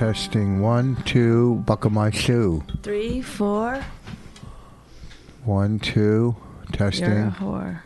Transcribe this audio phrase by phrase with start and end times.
[0.00, 2.64] Testing one, two, buckle my shoe.
[2.82, 3.84] Three, four.
[5.44, 6.36] One, two,
[6.72, 7.10] testing.
[7.10, 7.82] You're a whore.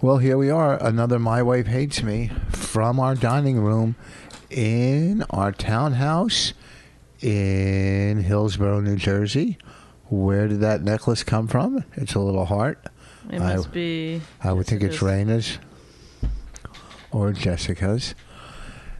[0.00, 0.82] Well, here we are.
[0.82, 3.96] Another My Wife Hates Me from our dining room
[4.48, 6.54] in our townhouse
[7.20, 9.58] in Hillsborough, New Jersey.
[10.08, 11.84] Where did that necklace come from?
[11.96, 12.82] It's a little heart.
[13.28, 14.22] It I- must be.
[14.42, 15.00] I would think it's.
[15.00, 15.58] Raina's
[17.12, 18.14] or Jessica's.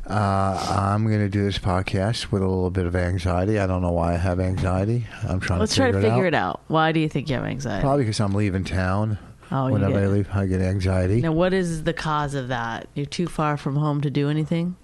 [0.07, 3.59] Uh, I'm going to do this podcast with a little bit of anxiety.
[3.59, 5.07] I don't know why I have anxiety.
[5.27, 6.29] I'm trying Let's to try figure to it figure out.
[6.29, 6.61] it out.
[6.69, 7.83] Why do you think you have anxiety?
[7.83, 9.19] Probably because I'm leaving town.
[9.51, 11.21] Oh, Whenever I leave, I get anxiety.
[11.21, 12.89] Now, what is the cause of that?
[12.95, 14.77] You're too far from home to do anything?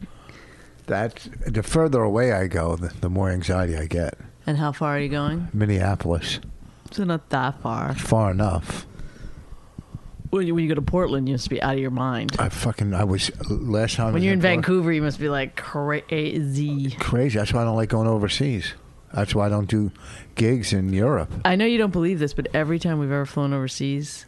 [0.87, 4.15] That the further away I go, the, the more anxiety I get.
[4.47, 5.49] And how far are you going?
[5.53, 6.41] Minneapolis,
[6.91, 7.95] So not that far.
[7.95, 8.87] far enough.
[10.31, 12.37] When you, when you go to Portland, you must be out of your mind.
[12.39, 14.13] I fucking I was last time.
[14.13, 16.91] When you're in Vancouver, you must be like crazy.
[17.01, 17.39] crazy.
[17.39, 18.75] That's why I don't like going overseas.
[19.13, 19.91] That's why I don't do
[20.37, 21.33] gigs in Europe.
[21.45, 24.27] I know you don't believe this, but every time we've ever flown overseas,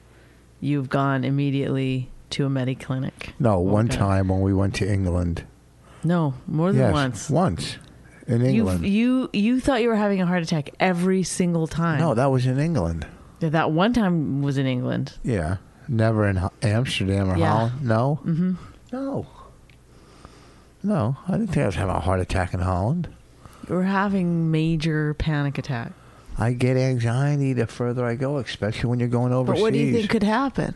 [0.61, 3.33] you've gone immediately to a medi clinic.
[3.39, 3.97] No, one Okay.
[3.97, 5.45] time when we went to England.
[6.03, 7.31] No, more than yes, once.
[7.31, 7.77] Once
[8.27, 8.85] in You England.
[8.87, 12.01] you you thought you were having a heart attack every single time.
[12.01, 13.07] no, that was in England.
[13.39, 15.13] Yeah, that one time was in England.
[15.23, 15.59] Yeah,
[15.93, 17.49] never in Amsterdam or Yeah.
[17.53, 17.83] Holland.
[17.83, 18.53] No, mm-hmm.
[18.93, 19.27] no,
[20.83, 21.17] no.
[21.29, 23.09] I didn't think I was having a heart attack in Holland.
[23.69, 25.93] You were having major panic attack.
[26.39, 29.61] I get anxiety the further I go, especially when you're going overseas.
[29.61, 30.75] But what do you think could happen?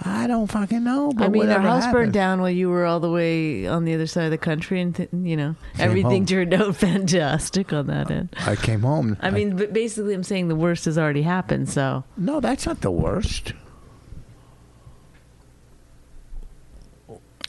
[0.00, 1.12] I don't fucking know.
[1.14, 1.92] But I mean, our house happened.
[1.92, 4.80] burned down while you were all the way on the other side of the country,
[4.80, 6.26] and th- you know Came everything home.
[6.26, 8.30] turned out fantastic on that end.
[8.44, 9.16] I came home.
[9.20, 11.68] I mean, but basically, I'm saying the worst has already happened.
[11.68, 13.52] So no, that's not the worst.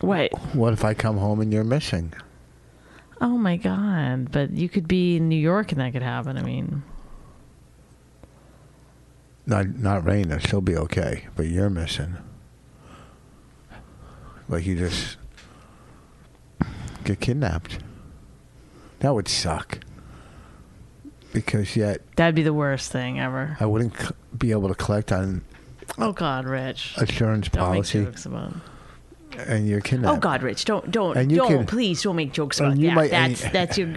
[0.02, 2.14] Wait, What if I come home and you're missing?
[3.22, 4.32] oh my god!
[4.32, 6.38] But you could be in New York, and that could happen.
[6.38, 6.84] I mean,
[9.46, 12.16] Not not Raina, she'll be okay, but you're missing.
[14.50, 15.18] Like you just
[17.04, 17.80] get kidnapped.
[19.00, 19.80] That would suck.
[21.34, 23.58] Because yet that'd be the worst thing ever.
[23.60, 25.44] I wouldn't c- be able to collect on
[25.98, 28.54] Oh God, Rich, insurance don't policy, make jokes about.
[29.40, 30.18] And you're kidnapped.
[30.18, 32.88] Oh God, Rich, don't don't And you don't can- please don't make jokes about you
[32.90, 32.96] that.
[32.96, 33.90] might- that's that's your,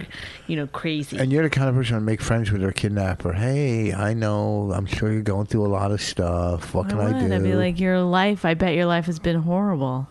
[0.47, 1.17] you know, crazy.
[1.17, 3.33] And you're the kind of person to make friends with their kidnapper.
[3.33, 4.71] Hey, I know.
[4.73, 6.73] I'm sure you're going through a lot of stuff.
[6.73, 7.33] What can I, do?
[7.33, 8.45] I'd be like, your life.
[8.45, 10.07] I bet your life has been horrible.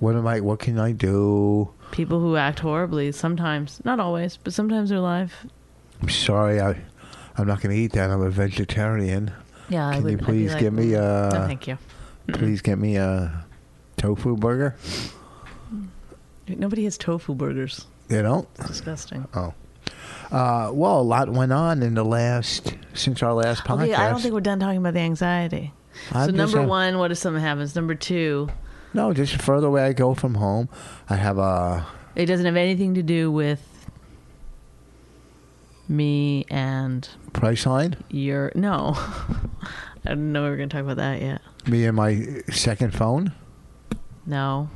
[0.00, 0.40] what am I?
[0.40, 1.70] What can I do?
[1.90, 5.46] People who act horribly sometimes, not always, but sometimes their life.
[6.02, 6.60] I'm sorry.
[6.60, 6.76] I,
[7.36, 8.10] I'm not going to eat that.
[8.10, 9.32] I'm a vegetarian.
[9.70, 11.38] Yeah, I Can you I'd be please like, give me "Mm, a?
[11.38, 11.78] No, thank you.
[12.32, 13.44] Please get me a
[13.98, 14.76] tofu burger.
[16.48, 17.86] Nobody has tofu burgers.
[18.08, 18.48] They don't?
[18.58, 19.26] It's disgusting.
[19.34, 19.52] Oh.
[20.30, 23.82] Uh, well, a lot went on in the last since our last podcast.
[23.84, 25.72] Okay, I don't think we're done talking about the anxiety.
[26.12, 27.74] I'm so number saying- one, what if something happens?
[27.74, 28.48] Number two,
[28.94, 30.68] No, just the further away I go from home,
[31.10, 31.86] I have a.
[32.14, 33.62] it doesn't have anything to do with
[35.88, 37.96] me and price line.
[38.10, 38.52] your.
[38.54, 38.92] No,
[40.04, 41.40] I didn't know we were going to talk about that yet.
[41.66, 43.32] Me and my second phone.
[44.28, 44.68] No,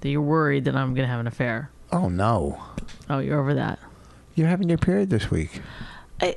[0.00, 1.70] that you're worried that I'm going to have an affair.
[1.92, 2.60] Oh no,
[3.08, 3.78] Oh, you're over that.
[4.34, 5.60] you're having your period this week.
[6.20, 6.36] I,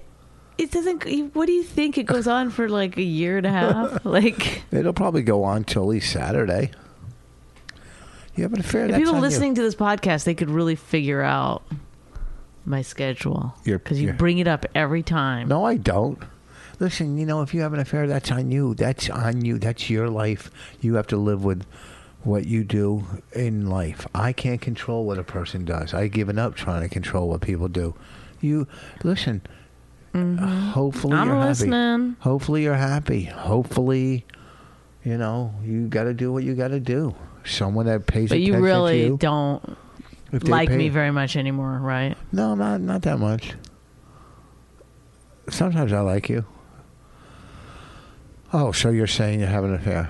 [0.57, 1.03] it doesn't.
[1.33, 1.97] What do you think?
[1.97, 4.03] It goes on for like a year and a half.
[4.05, 6.71] like It'll probably go on till at least Saturday.
[8.35, 8.85] You have an affair.
[8.89, 9.19] if people you.
[9.21, 11.63] listening to this podcast, they could really figure out
[12.65, 15.47] my schedule because you bring it up every time.
[15.47, 16.19] No, I don't.
[16.79, 18.73] Listen, you know, if you have an affair, that's on you.
[18.73, 19.59] That's on you.
[19.59, 20.49] That's your life.
[20.81, 21.65] You have to live with
[22.23, 23.03] what you do
[23.33, 24.07] in life.
[24.15, 25.93] I can't control what a person does.
[25.93, 27.95] I've given up trying to control what people do.
[28.41, 28.67] You
[29.03, 29.41] listen.
[30.13, 31.21] Hopefully Mm-hmm.
[31.21, 31.49] I'm you're happy.
[31.49, 32.15] listening.
[32.19, 33.23] Hopefully you're happy.
[33.23, 34.25] Hopefully
[35.03, 37.13] you know, you got to do what you got to do.
[37.43, 39.03] Someone that pays But you really you.
[39.05, 39.77] Really don't
[40.43, 42.15] like pay- me very much anymore, right?
[42.31, 43.53] No, not not that much.
[45.49, 46.45] Sometimes I like you.
[48.53, 50.09] Oh, so you're saying you have an affair?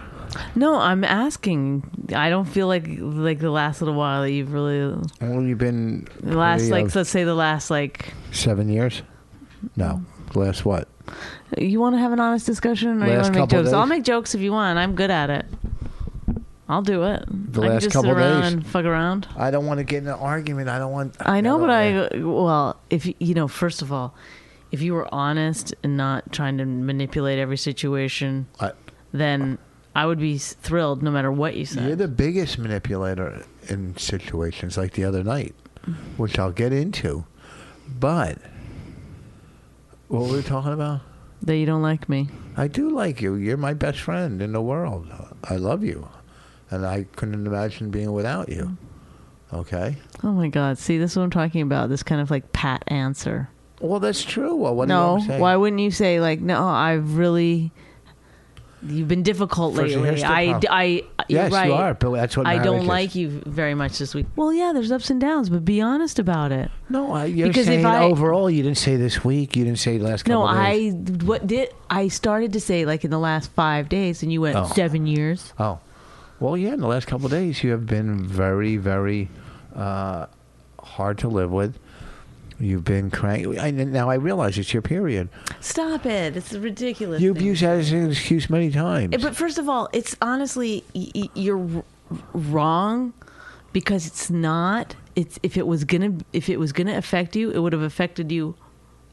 [0.55, 1.83] No, I'm asking.
[2.15, 6.07] I don't feel like like the last little while that you've really Well, you've been
[6.21, 9.01] the last like uh, let's say the last like seven years.
[9.75, 10.01] No,
[10.35, 10.87] last what?
[11.57, 13.73] you want to have an honest discussion or you Last want to make couple jokes?
[13.73, 14.79] I'll make jokes if you want.
[14.79, 15.45] I'm good at it.
[16.67, 17.25] I'll do it.
[17.27, 18.53] The I can last just couple sit around days?
[18.53, 19.27] and fuck around.
[19.35, 20.69] I don't want to get in an argument.
[20.69, 21.15] I don't want.
[21.19, 24.15] I know, but I well, if you- you know, first of all,
[24.71, 28.71] if you were honest and not trying to manipulate every situation, I-
[29.11, 29.57] then
[29.95, 31.85] I would be thrilled no matter what you said.
[31.85, 35.93] You're the biggest manipulator in situations like the other night, mm-hmm.
[36.17, 37.25] which I'll get into.
[37.99, 38.39] But
[40.07, 41.01] what were we talking about?
[41.43, 42.29] that you don't like me.
[42.55, 43.35] I do like you.
[43.35, 45.07] You're my best friend in the world.
[45.43, 46.07] I love you,
[46.71, 48.63] and I couldn't imagine being without you.
[48.63, 49.55] Mm-hmm.
[49.55, 49.97] Okay.
[50.23, 50.77] Oh my God!
[50.77, 51.89] See, this is what I'm talking about.
[51.89, 53.49] This kind of like pat answer.
[53.79, 54.55] Well, that's true.
[54.55, 55.39] Well, what no, do you say?
[55.39, 56.65] why wouldn't you say like, no?
[56.65, 57.71] I've really,
[58.85, 60.23] you've been difficult First, lately.
[60.23, 60.59] I.
[60.69, 60.83] I,
[61.29, 61.67] you're Yes, right.
[61.67, 62.85] you are, but that's what I don't is.
[62.87, 64.25] like you very much this week.
[64.35, 66.69] Well, yeah, there's ups and downs, but be honest about it.
[66.89, 68.49] No, I, you're Because saying I- overall.
[68.49, 69.55] You didn't say this week.
[69.55, 70.93] You didn't say last couple No, days.
[70.93, 74.41] I what did I started to say like in the last five days, and you
[74.41, 74.65] went Oh.
[74.75, 75.53] seven years.
[75.59, 75.79] Oh,
[76.39, 76.73] well, yeah.
[76.73, 79.29] In the last couple of days, you have been very, very
[79.75, 80.25] uh,
[80.79, 81.79] hard to live with.
[82.59, 83.59] You've been cranky.
[83.59, 85.29] I, now I realize it's your period.
[85.59, 86.37] Stop it!
[86.37, 87.21] It's ridiculous.
[87.21, 87.45] You've thing.
[87.47, 89.13] used that as an excuse many times.
[89.13, 91.83] Eh, But first of all, it's honestly y- you're
[92.33, 93.13] wrong
[93.73, 94.95] because it's not.
[95.15, 98.31] It's if it was gonna if it was gonna affect you, it would have affected
[98.31, 98.55] you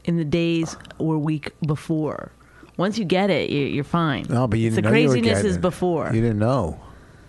[0.05, 2.31] in the days or week before.
[2.77, 4.25] Once you get it, you- you're fine.
[4.29, 6.11] no, but you It's didn't the know craziness is before.
[6.13, 6.79] You didn't know.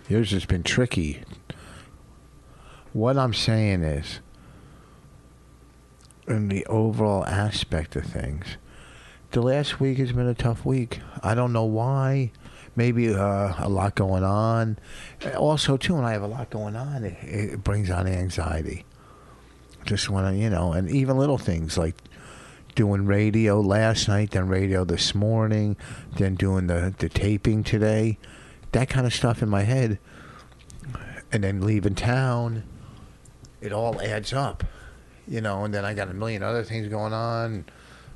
[0.09, 1.21] Yours has been tricky.
[2.93, 4.19] What I'm saying is,
[6.27, 8.57] in the overall aspect of things,
[9.31, 10.99] the last week has been a tough week.
[11.21, 12.31] I don't know why.
[12.75, 14.77] Maybe uh, a lot going on.
[15.37, 18.85] Also, too, when I have a lot going on, it, it brings on anxiety.
[19.85, 21.95] Just to, you know, and even little things like
[22.73, 25.77] doing radio last night, then radio this morning,
[26.17, 28.17] then doing the, the taping today.
[28.71, 29.99] That kind of stuff in my head.
[31.31, 32.63] And then leaving town.
[33.61, 34.63] It all adds up.
[35.27, 37.65] You know, and then I got a million other things going on.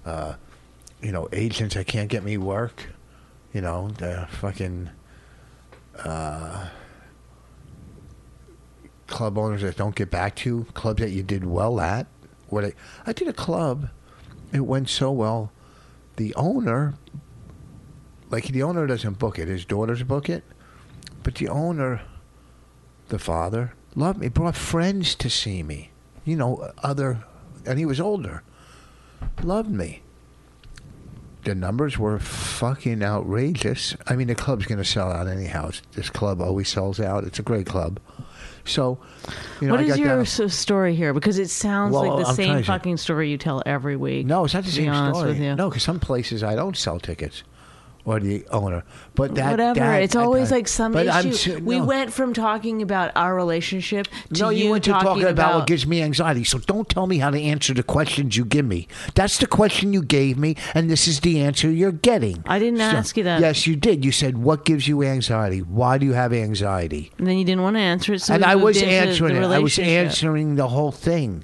[0.05, 0.35] Uh,
[1.01, 2.89] you know, agents that can't get me work.
[3.53, 4.89] You know, the fucking
[6.03, 6.67] uh,
[9.07, 12.07] club owners that don't get back to you, clubs that you did well at.
[12.49, 12.73] What I,
[13.05, 13.89] I did a club,
[14.53, 15.51] it went so well.
[16.17, 16.95] The owner,
[18.29, 20.43] like the owner doesn't book it, his daughters book it,
[21.23, 22.01] but the owner,
[23.09, 25.91] the father, loved me, brought friends to see me.
[26.27, 27.23] You know, other,
[27.65, 28.43] and he was older.
[29.41, 30.01] Loved me.
[31.45, 33.95] The numbers were fucking outrageous.
[34.07, 35.71] I mean, the club's going to sell out anyhow.
[35.93, 37.23] This club always sells out.
[37.23, 38.01] It's a great club.
[38.65, 38.97] So,
[39.61, 41.13] you know, what is your down- story here?
[41.13, 44.25] Because it sounds Well, like the I'm same to- fucking story you tell every week.
[44.25, 45.39] No, it's not the same story.
[45.55, 47.43] No, because some places I don't sell tickets,
[48.07, 48.83] or the owner.
[49.15, 49.79] But that Whatever.
[49.81, 51.33] that- it's always like some issue.
[51.33, 55.23] su- We went from talking about our relationship to No, you, went to talking talking
[55.25, 56.45] about, what gives me anxiety.
[56.45, 58.87] So don't tell me how to answer the questions you give me.
[59.13, 62.43] That's the question you gave me, and this is the answer you're getting.
[62.47, 63.41] I didn't So- ask you that.
[63.41, 64.05] Yes, you did.
[64.05, 65.59] You said, "What gives you anxiety?
[65.59, 68.45] Why do you have anxiety?" And then you didn't want to answer it, so and
[68.45, 69.43] I was answering it.
[69.43, 71.43] I was answering the whole thing,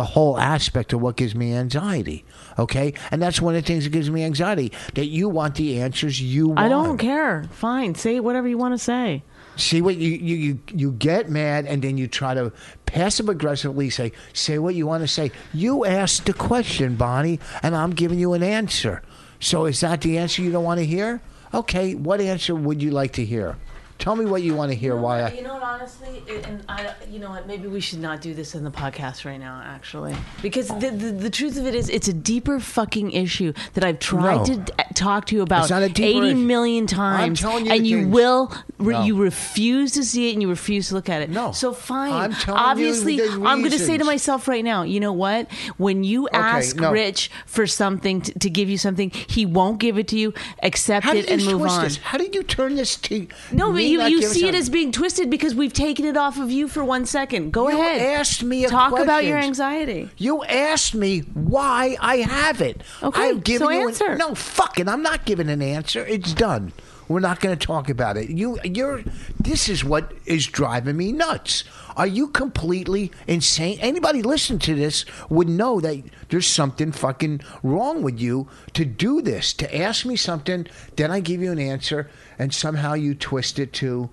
[0.00, 2.24] the whole aspect of what gives me anxiety.
[2.58, 4.72] Okay, and that's one of the things that gives me anxiety.
[4.94, 6.58] That you want the answers you want.
[6.60, 7.44] I don't care.
[7.52, 9.22] Fine, say whatever you want to say.
[9.56, 12.50] See what you, you you you get mad and then you try to
[12.86, 15.32] passive aggressively say say what you want to say.
[15.52, 19.02] You asked the question, Bonnie, and I'm giving you an answer.
[19.38, 21.20] So is that the answer you don't want to hear?
[21.52, 23.58] Okay, what answer would you like to hear?
[24.00, 24.96] Tell me what you want to hear.
[24.96, 25.20] why?
[25.22, 25.62] I, You know what?
[25.62, 27.46] Honestly, it- and I, you know what?
[27.46, 29.62] Maybe we should not do this in the podcast right now.
[29.64, 33.84] Actually, because the the, the truth of it is, it's a deeper fucking issue that
[33.84, 34.44] I've tried No.
[34.46, 38.14] to d- talk to you about eighty million I'm times, telling you and you things.
[38.14, 39.02] will, re- No.
[39.04, 41.30] you refuse to see it, and you refuse to look at it.
[41.30, 41.52] No.
[41.52, 42.12] So fine.
[42.12, 44.82] I'm telling you Obviously, the I'm going to say to myself right now.
[44.82, 45.50] You know what?
[45.76, 46.90] When you ask no.
[46.90, 50.32] Rich for something to, to give you something, he won't give it to you.
[50.62, 51.84] Accept how it and you move on.
[51.84, 51.98] this?
[51.98, 53.26] How did you turn this to?
[53.52, 56.16] No, but me you, you giving see it as being twisted because we've taken it
[56.16, 57.52] off of you for one second.
[57.52, 58.00] Go You ahead.
[58.20, 60.08] asked me a Talk about your anxiety.
[60.16, 62.82] You asked me why I have it.
[63.02, 64.06] Okay, I've given so you answer.
[64.12, 66.04] An, no, fucking, I'm not giving an answer.
[66.06, 66.72] It's done.
[67.10, 68.30] We're not going to talk about it.
[68.30, 69.02] You, you're.
[69.40, 71.64] This is what is driving me nuts.
[71.96, 73.80] Are you completely insane?
[73.80, 79.20] Anybody listen to this would know that there's something fucking wrong with you to do
[79.22, 79.52] this.
[79.54, 83.72] To ask me something, then I give you an answer, and somehow you twist it
[83.72, 84.08] to.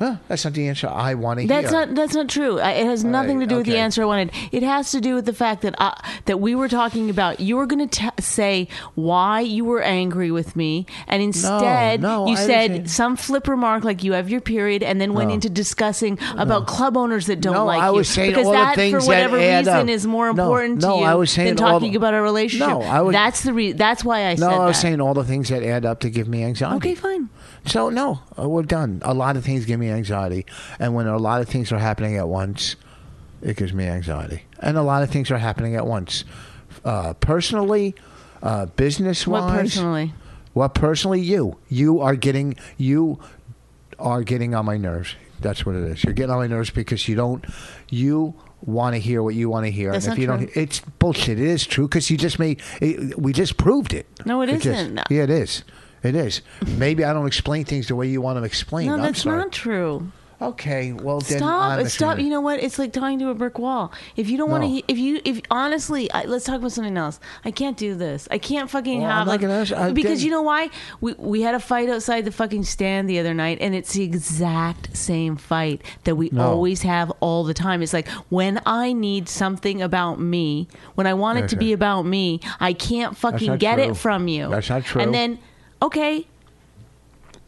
[0.00, 1.48] Huh, that's not the answer I want to hear.
[1.60, 2.56] That's not that's not true.
[2.58, 4.30] It has nothing right, to do with the answer I wanted.
[4.50, 5.92] It has to do with the fact that I,
[6.24, 7.38] that we were talking about.
[7.38, 12.32] You were going to say why you were angry with me, and instead no, you
[12.32, 15.34] I said some flip remark like you have your period, and then went No.
[15.34, 18.58] into discussing about club owners that don't No, like I you saying because all the
[18.58, 19.88] that, things for whatever reason, up.
[19.88, 22.68] is more important no, to you I was saying than talking the- about a relationship.
[22.68, 24.80] No, I was- that's the re- That's why I no, said I was that.
[24.80, 26.76] saying all the things that add up to give me anxiety.
[26.76, 27.28] okay, fine.
[27.66, 29.00] So no, uh, we're done.
[29.04, 30.46] A lot of things give me anxiety,
[30.78, 32.76] and when a lot of things are happening at once,
[33.42, 34.42] it gives me anxiety.
[34.60, 36.24] And a lot of things are happening at once,
[36.84, 37.94] uh, personally,
[38.42, 39.42] uh, business wise.
[39.52, 40.14] What personally?
[40.52, 41.20] What personally?
[41.20, 43.20] You, you are getting you
[43.98, 45.14] are getting on my nerves.
[45.40, 46.04] That's what it is.
[46.04, 47.44] You're getting on my nerves because you don't
[47.88, 50.36] you want to hear what you want to hear, That's and if you true.
[50.38, 51.38] don't, it's bullshit.
[51.38, 52.60] It is true because you just made.
[52.80, 54.06] It, we just proved it.
[54.26, 55.00] No, it just- isn't.
[55.10, 55.62] yeah, it is.
[56.02, 56.40] It is.
[56.78, 58.88] Maybe I don't explain things the way you want them explained.
[58.88, 59.38] No, I'm that's sorry.
[59.38, 60.10] not true.
[60.42, 61.86] Okay, well then Stop!
[61.88, 62.18] Stop!
[62.18, 62.62] You know what?
[62.62, 63.92] It's like talking to a brick wall.
[64.16, 64.70] If you don't want No.
[64.80, 67.20] to, if you, if honestly, I, let's talk about something else.
[67.44, 68.26] I can't do this.
[68.30, 70.40] I can't fucking Well, have I'm not like gonna ask- I because didn't- you know
[70.40, 70.70] why?
[71.02, 74.02] We we had a fight outside the fucking stand the other night, and it's the
[74.02, 76.46] exact same fight that we No.
[76.46, 77.82] always have all the time.
[77.82, 81.66] It's like when I need something about me, when I want it to Okay.
[81.66, 83.84] be about me, I can't fucking not get true.
[83.90, 84.48] it from you.
[84.48, 85.02] That's not true.
[85.02, 85.38] And then,
[85.82, 86.26] okay,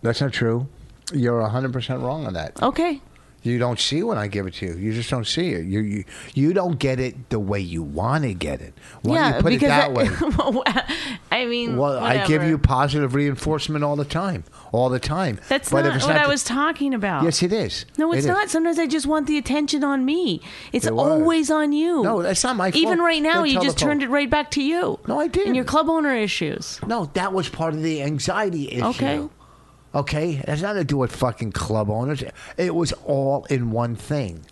[0.03, 0.67] That's not true.
[1.13, 2.63] You're 100 percent wrong on that.
[2.63, 3.01] okay.
[3.45, 4.75] You don't see when I give it to you.
[4.77, 5.65] You just don't see it.
[5.65, 8.73] You you, you don't get it the way you want to get it.
[9.03, 10.09] Why yeah, don't you put it that way?
[11.31, 15.41] I mean, Well, I give you positive reinforcement all the time, all the time.
[15.49, 17.25] That's But not what I the- was talking about.
[17.25, 17.85] Yes, it is.
[17.99, 18.31] No, It it's is.
[18.31, 18.49] not.
[18.51, 20.41] Sometimes I just want the attention on me.
[20.73, 22.03] It's It always on you.
[22.03, 22.81] No, that's not my fault.
[22.83, 25.01] Even right now, you just turned it right back to you.
[25.09, 25.49] No, I didn't.
[25.49, 26.79] And your club owner issues.
[26.87, 28.85] No, that was part of the anxiety issue.
[28.87, 29.29] Okay.
[29.95, 30.35] Okay?
[30.37, 32.23] It has nothing to do with fucking club owners.
[32.57, 34.45] It was all in one thing.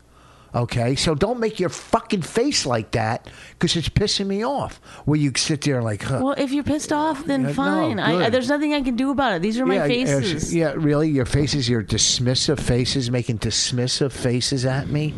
[0.54, 0.96] Okay?
[0.96, 4.80] So don't make your fucking face like that because it's pissing me off.
[5.04, 6.20] Where you sit there like, huh.
[6.22, 8.00] Well, if you're pissed off, then Yeah, no, fine.
[8.00, 9.42] I, I, there's nothing I can do about it.
[9.42, 10.54] These are my yeah, faces.
[10.54, 11.08] Yeah, really?
[11.08, 15.14] Your faces, your dismissive faces, making dismissive faces at me.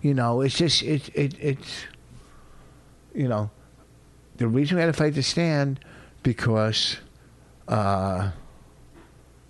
[0.00, 1.84] You know, it's just, it, it, it's,
[3.14, 3.50] you know,
[4.38, 5.80] the reason we had to fight the stand
[6.22, 6.96] because,
[7.68, 8.30] uh,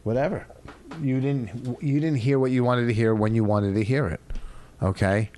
[0.02, 0.46] whatever,
[1.00, 4.08] you didn't, you didn't hear what you wanted to hear when you wanted to hear
[4.08, 4.20] it,
[4.82, 5.30] okay?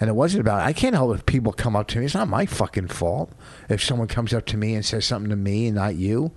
[0.00, 0.60] And it wasn't about.
[0.60, 2.04] I can't help if people come up to me.
[2.04, 3.32] It's not my fucking fault
[3.68, 6.32] if someone comes up to me and says something to me and not you.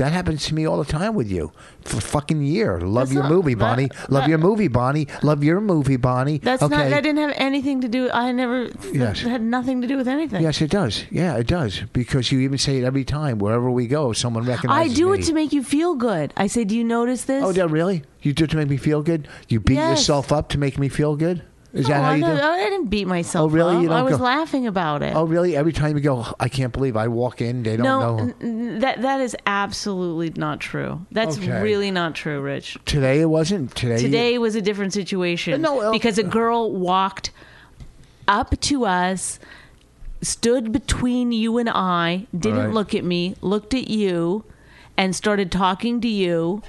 [0.00, 1.52] That happens to me all the time with you
[1.84, 2.80] for fucking year.
[2.80, 3.90] Love That's your not- movie, that- Bonnie.
[4.08, 5.06] Love that- your movie, Bonnie.
[5.22, 6.38] Love your movie, Bonnie.
[6.38, 6.74] That's okay.
[6.74, 6.88] not.
[6.88, 8.08] That didn't have anything to do.
[8.10, 8.68] I never.
[8.94, 9.20] Yes.
[9.20, 10.42] Had nothing to do with anything.
[10.42, 11.04] Yes, it does.
[11.10, 11.82] Yeah, it does.
[11.92, 14.14] Because you even say it every time wherever we go.
[14.14, 14.44] Someone.
[14.46, 15.18] I recognizes do me.
[15.18, 16.32] it to make you feel good.
[16.34, 17.44] I say, do you notice this?
[17.44, 18.02] Oh, yeah, really?
[18.22, 19.28] You do it to make me feel good?
[19.48, 19.98] You beat Yes.
[19.98, 21.42] yourself up to make me feel good?
[21.72, 22.42] Is No, that how I you don't- do?
[22.42, 23.44] I didn't beat myself.
[23.50, 23.76] Oh, really?
[23.76, 23.82] up.
[23.82, 25.14] You don't I was go- laughing about it.
[25.14, 25.56] Oh, really?
[25.56, 28.34] Every time you go, I can't believe I walk in, they don't no, know.
[28.40, 31.06] n- that that is absolutely not true.
[31.12, 31.62] That's Okay.
[31.62, 32.76] really not true, Rich.
[32.86, 33.74] Today it wasn't.
[33.76, 33.98] Today.
[34.02, 37.30] Today was a different situation No, uh, because a girl walked
[38.26, 39.38] up to us,
[40.22, 42.72] stood between you and I, didn't Right.
[42.74, 44.44] look at me, looked at you,
[44.96, 46.62] and started talking to you.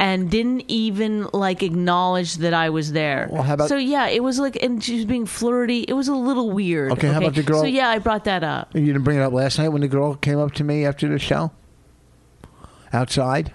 [0.00, 3.28] And didn't even like acknowledge that I was there.
[3.32, 5.80] Well, how about- so yeah, it was like, and she was being flirty.
[5.88, 6.92] It was a little weird.
[6.92, 8.74] Okay, how about the girl- So yeah, I brought that up.
[8.76, 11.08] You didn't bring it up last night when the girl came up to me after
[11.08, 11.50] the show?
[12.92, 13.52] Outside?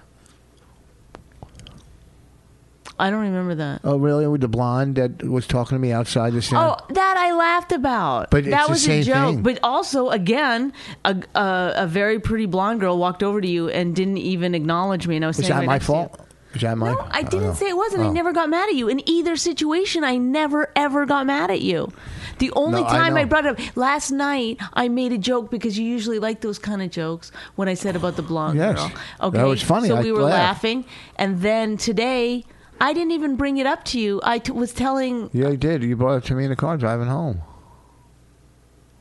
[2.96, 3.80] I don't remember that.
[3.82, 4.24] Oh, really?
[4.28, 6.62] With the blonde that was talking to me outside the stand?
[6.78, 8.30] Oh, that I laughed about.
[8.30, 9.34] But it's that was a joke.
[9.34, 9.42] thing.
[9.42, 10.72] But also, again,
[11.04, 15.08] a, a a very pretty blonde girl walked over to you and didn't even acknowledge
[15.08, 15.16] me.
[15.16, 15.98] And I was Is saying that right my next to you.
[15.98, 16.20] fault?
[16.60, 18.02] That No, I oh, didn't don't say it wasn't.
[18.02, 18.08] know.
[18.08, 18.12] I oh.
[18.12, 18.88] never got mad at you.
[18.88, 21.92] In either situation, I never ever got mad at you.
[22.38, 23.28] The only No, time I, know.
[23.28, 26.82] brought it up last night, I made a joke because you usually like those kind
[26.82, 28.76] of jokes when I said about the blonde Yes.
[29.20, 29.30] girl.
[29.30, 29.88] That was funny.
[29.88, 30.64] So I we were laughed.
[30.64, 30.84] laughing,
[31.16, 32.44] and then today.
[32.80, 34.20] I didn't even bring it up to you.
[34.24, 35.84] I t- was telling, Yeah, you did.
[35.84, 37.40] You brought it to me in the car driving home.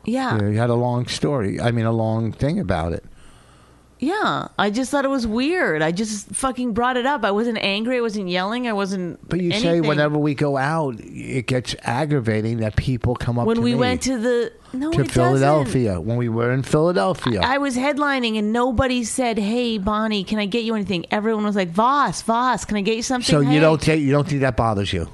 [0.05, 1.59] yeah, Yeah, you had a long story.
[1.59, 3.03] I mean, a long thing about it.
[4.03, 5.81] Yeah, I just thought it was weird.
[5.81, 7.23] I just fucking brought it up.
[7.23, 7.97] I wasn't angry.
[7.97, 8.67] I wasn't yelling.
[8.67, 9.27] I wasn't.
[9.29, 13.61] But you say whenever we go out, it gets aggravating that people come up when
[13.61, 17.35] we went to the no to it Philadelphia when we were in Philadelphia.
[17.35, 17.49] Doesn't.
[17.49, 21.55] I was headlining and nobody said, "Hey, Bonnie, can I get you anything?" Everyone was
[21.55, 24.41] like, "Voss, Voss, can I get you something?" so you don't take you don't think
[24.41, 25.07] that bothers you?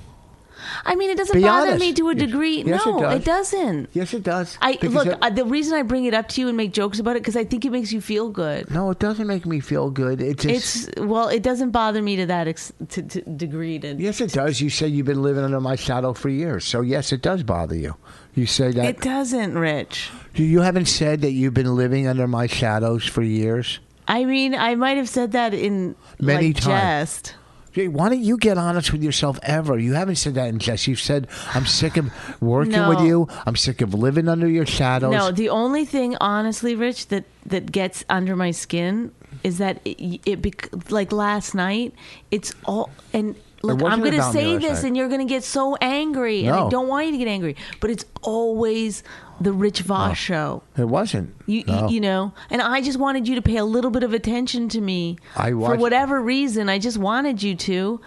[0.86, 1.80] I mean, it doesn't Be bother honest.
[1.82, 2.64] me to a degree.
[2.64, 3.16] Yes, it no, does.
[3.22, 3.90] it doesn't.
[3.94, 4.58] Yes, it does.
[4.62, 5.08] I Because look.
[5.08, 7.22] it- uh, the reason I bring it up to you and make jokes about it
[7.22, 8.70] because I think it makes you feel good.
[8.72, 10.22] no, it doesn't make me feel good.
[10.22, 13.80] It just It's well, it doesn't bother me to that ex- to, to degree.
[13.80, 14.62] To yes, it does.
[14.62, 17.76] You say you've been living under my shadow for years, so yes, it does bother
[17.76, 17.96] you.
[18.36, 20.12] You say that it doesn't, Rich.
[20.36, 23.80] you you haven't said that you've been living under my shadows for years.
[24.08, 26.66] I mean, I might have said that in Many like, times.
[27.14, 27.36] jest.
[27.74, 29.78] Jay, why don't you get honest with yourself ever?
[29.78, 30.88] You haven't said that in jest.
[30.88, 32.12] You've said, I'm sick of
[32.42, 32.90] working No.
[32.90, 33.28] with you.
[33.46, 35.12] I'm sick of living under your shadows.
[35.12, 39.12] No, the only thing, honestly, Rich, that that gets under my skin
[39.44, 41.94] is that it, it bec- like last night.
[42.32, 43.36] It's all and.
[43.62, 46.70] Look, I'm going to say this, and you're going to get so angry, and I
[46.70, 47.56] don't want you to get angry.
[47.80, 49.04] But it's always
[49.42, 50.64] the Rich Voss show.
[50.78, 51.34] it wasn't.
[51.46, 51.88] You, No.
[51.88, 54.70] you you know, and I just wanted you to pay a little bit of attention
[54.70, 56.70] to me I for whatever reason.
[56.70, 58.00] I just wanted you to,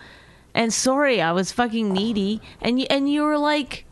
[0.55, 3.85] and sorry, I was fucking needy, and you and you were like,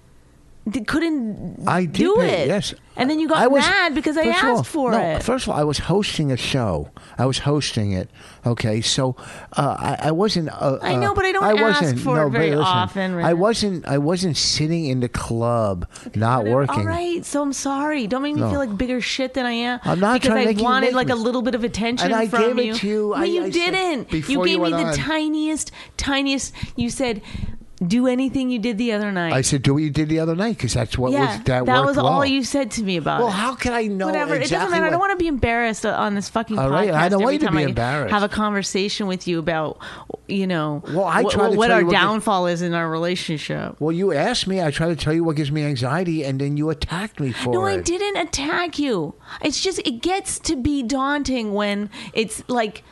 [0.86, 2.48] couldn't I did do pay- it.
[2.48, 4.98] Yes, and then you got I was- mad because I of all- asked for no,
[4.98, 5.22] it.
[5.22, 6.90] First of all, I was hosting a show.
[7.18, 8.10] I was hosting it.
[8.46, 9.16] Okay, so
[9.56, 10.48] uh, I, I wasn't.
[10.50, 13.14] Uh, I know, uh, but I don't ask wasn't, for no, it very listen, often,
[13.14, 13.86] I wasn't.
[13.88, 16.56] I wasn't sitting in the club, not Whatever.
[16.56, 16.80] working.
[16.80, 18.06] All right, so I'm sorry.
[18.06, 18.50] Don't make me No.
[18.50, 19.80] feel like bigger shit than I am.
[19.84, 22.28] I'm not because trying to I wanted like a little bit of attention And I
[22.28, 22.74] from gave it you.
[22.74, 23.08] to you.
[23.08, 24.12] No, I- you I didn't.
[24.12, 24.94] You before you gave me the on.
[24.94, 26.52] tiniest, tiniest.
[26.76, 27.22] You said,
[27.86, 30.36] "Do anything you did the other night." I said, "Do what you did the other
[30.36, 31.66] night," because that's what yeah, was that.
[31.66, 32.26] worked was all well.
[32.26, 33.32] you said to me about Well, it.
[33.32, 34.34] how can I know Whatever.
[34.36, 34.84] it doesn't matter.
[34.84, 36.72] I don't want to be embarrassed on this fucking All podcast.
[36.72, 38.12] right, I don't want you to be I embarrassed.
[38.12, 39.78] Have a conversation with you about,
[40.28, 42.88] you know, Well, I what, try to what our what the- downfall is in our
[42.88, 43.76] relationship.
[43.80, 44.62] Well, you asked me.
[44.62, 47.52] I try to tell you what gives me anxiety, and then you attacked me for
[47.52, 47.72] No, it.
[47.74, 49.14] No, I didn't attack you.
[49.42, 52.82] It's just it gets to be daunting when it's like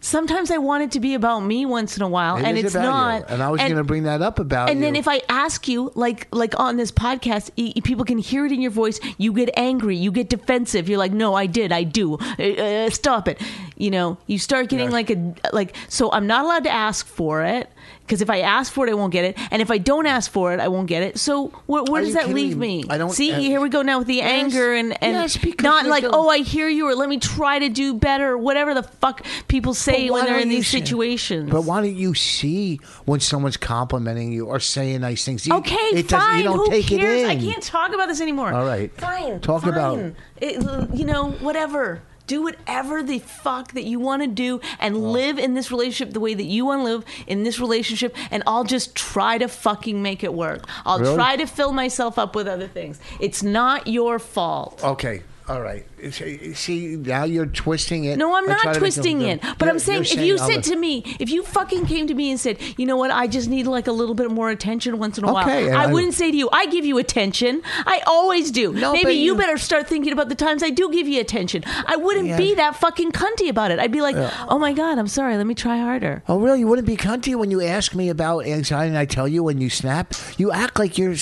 [0.00, 2.74] sometimes I want it to be about me once in a while, It and it's
[2.74, 3.20] not.
[3.20, 3.26] you.
[3.34, 4.84] And I was going to bring that up about and you.
[4.86, 8.52] then if I ask you, like like on this podcast, y- people can hear it
[8.52, 9.00] in your voice.
[9.18, 10.88] You get angry, you get defensive.
[10.88, 12.14] You're like, "No, I did, I do.
[12.38, 13.40] Uh, uh, stop it."
[13.76, 14.92] You know, you start getting Yes.
[14.92, 15.74] like a like.
[15.88, 17.68] So I'm not allowed to ask for it
[18.08, 20.30] because if I ask for it, I won't get it, and if I don't ask
[20.30, 21.18] for it, I won't get it.
[21.18, 22.82] So where, where does that leave me?
[22.82, 22.84] me?
[22.88, 23.32] I don't- see.
[23.32, 26.38] uh, here we go now with the anger and and Yes, not like, "Oh, I
[26.38, 30.08] hear you," or "Let me try to do better," or whatever the fuck people say
[30.10, 31.50] when they're in these see- situations.
[31.50, 35.46] But why don't you see when someone's complimenting you or saying nice things?
[35.46, 36.38] You, Okay, it fine.
[36.38, 37.02] You don't Who take cares?
[37.22, 37.30] it in.
[37.30, 38.52] I can't talk about this anymore.
[38.52, 38.90] All right.
[38.98, 39.40] Fine.
[39.40, 39.70] Talk fine.
[39.72, 40.62] about- It,
[40.94, 42.00] you know, whatever.
[42.28, 45.04] Do whatever the fuck that you want to do and uh-huh.
[45.04, 48.42] live in this relationship the way that you want to live in this relationship, and
[48.46, 50.68] I'll just try to fucking make it work.
[50.84, 51.16] I'll Really?
[51.16, 53.00] try to fill myself up with other things.
[53.18, 54.84] It's not your fault.
[54.84, 55.22] Okay.
[55.48, 55.86] All right.
[56.10, 58.18] See, see, now you're twisting it.
[58.18, 59.40] No, I'm not twisting it.
[59.40, 62.30] But You're- I'm saying, if you said to me, if you fucking came to me
[62.30, 65.16] and said, you know what, I just need like a little bit more attention once
[65.16, 67.62] in a Okay, while, I, I- wouldn't say to you, I give you attention.
[67.86, 68.74] I always do.
[68.74, 71.62] No, Maybe you, you- better start thinking about the times I do give you attention.
[71.66, 72.36] I wouldn't Yeah.
[72.36, 73.78] be that fucking cunty about it.
[73.78, 74.16] I'd be like,
[74.48, 75.38] oh my God, I'm sorry.
[75.38, 76.22] Let me try harder.
[76.28, 76.58] Oh, really?
[76.60, 79.62] You wouldn't be cunty when you ask me about anxiety and I tell you when
[79.62, 80.12] you snap?
[80.36, 81.14] You act like you're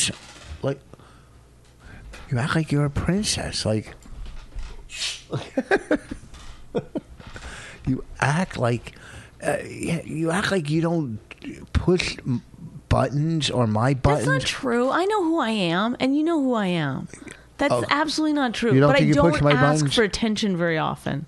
[0.63, 0.81] like
[2.29, 3.65] you act like you're a princess.
[3.65, 3.95] Like
[7.87, 8.95] you act like
[9.47, 11.19] uh, you act like you don't
[11.73, 12.17] push
[12.89, 14.27] buttons or my buttons.
[14.27, 14.91] That's not true.
[14.91, 17.09] I know who I am, and you know who I am.
[17.59, 18.71] That's absolutely not true.
[18.71, 18.75] Oh.
[18.75, 19.95] You don't but I don't push my ask buttons?
[19.95, 21.27] for attention very often.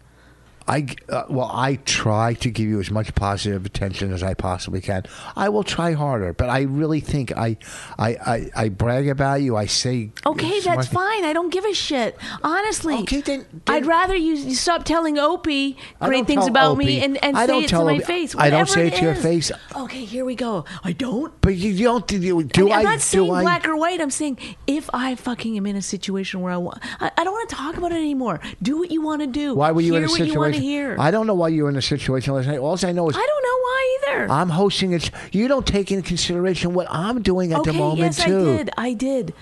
[0.69, 4.83] I uh, well, I try to give you as much positive attention as I possibly
[4.83, 5.05] can.
[5.35, 7.57] I will try harder, but I really think I,
[7.99, 9.57] I, I, I brag about you.
[9.57, 11.25] I say Okay, that's fine.
[11.25, 12.19] I don't give a shit.
[12.43, 12.97] Honestly.
[12.97, 17.05] Okay, then- I'd rather you, you stop telling Opie great things about me Opie.
[17.05, 18.05] and, and I say it to my Opie.
[18.05, 18.35] face.
[18.37, 19.51] I don't say it to your face.
[19.75, 20.67] Okay, here we go.
[20.85, 21.33] I don't.
[21.41, 22.79] But you, you don't do, do I?
[22.79, 23.43] I'm not saying do I?
[23.43, 24.01] black or white.
[24.01, 27.33] I'm saying if I fucking am in a situation where I want, I, I don't
[27.33, 28.41] want to talk about it anymore.
[28.63, 29.55] Do what you want to do.
[29.55, 30.58] why were you hear in a situation?
[30.59, 30.97] To hear.
[30.99, 32.59] I don't know why you were in a situation last night.
[32.59, 34.31] All I know is I don't know why either.
[34.31, 35.11] I'm hosting it.
[35.33, 38.39] You don't take into consideration what I'm doing at okay, the moment yes, too.
[38.39, 38.71] I did.
[38.77, 39.35] I did.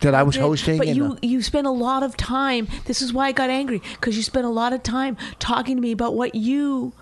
[0.00, 0.42] That I was did.
[0.42, 0.78] hosting.
[0.78, 2.68] But you uh, you spent a lot of time.
[2.86, 5.82] This is why I got angry because you spent a lot of time talking to
[5.82, 6.92] me about what you.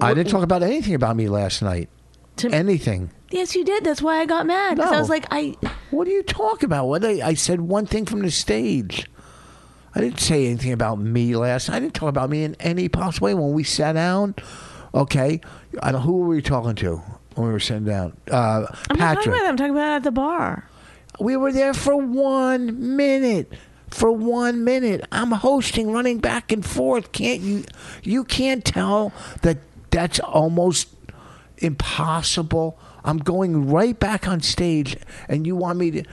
[0.00, 1.88] I didn't talk about anything about me last night.
[2.36, 3.10] To, Anything.
[3.30, 3.84] yes, you did.
[3.84, 5.56] That's why I got mad because I was like, I.
[5.90, 6.86] What do you talk about?
[6.86, 9.06] What I, I said one thing from the stage.
[9.94, 11.68] I didn't say anything about me last.
[11.68, 14.34] I didn't talk about me in any possible way when we sat down.
[14.94, 15.40] Okay,
[15.82, 16.96] I don't, who were we talking to
[17.34, 18.16] when we were sitting down?
[18.30, 19.26] Uh, I'm not talking Patrick.
[19.26, 19.48] about that.
[19.48, 20.68] I'm talking about at the bar.
[21.18, 23.52] We were there for one minute.
[23.90, 27.10] For one minute, I'm hosting, running back and forth.
[27.10, 27.64] Can't you?
[28.04, 29.58] You can't tell that
[29.90, 30.88] that's almost
[31.58, 32.78] impossible.
[33.04, 34.96] I'm going right back on stage,
[35.28, 36.04] and you want me to?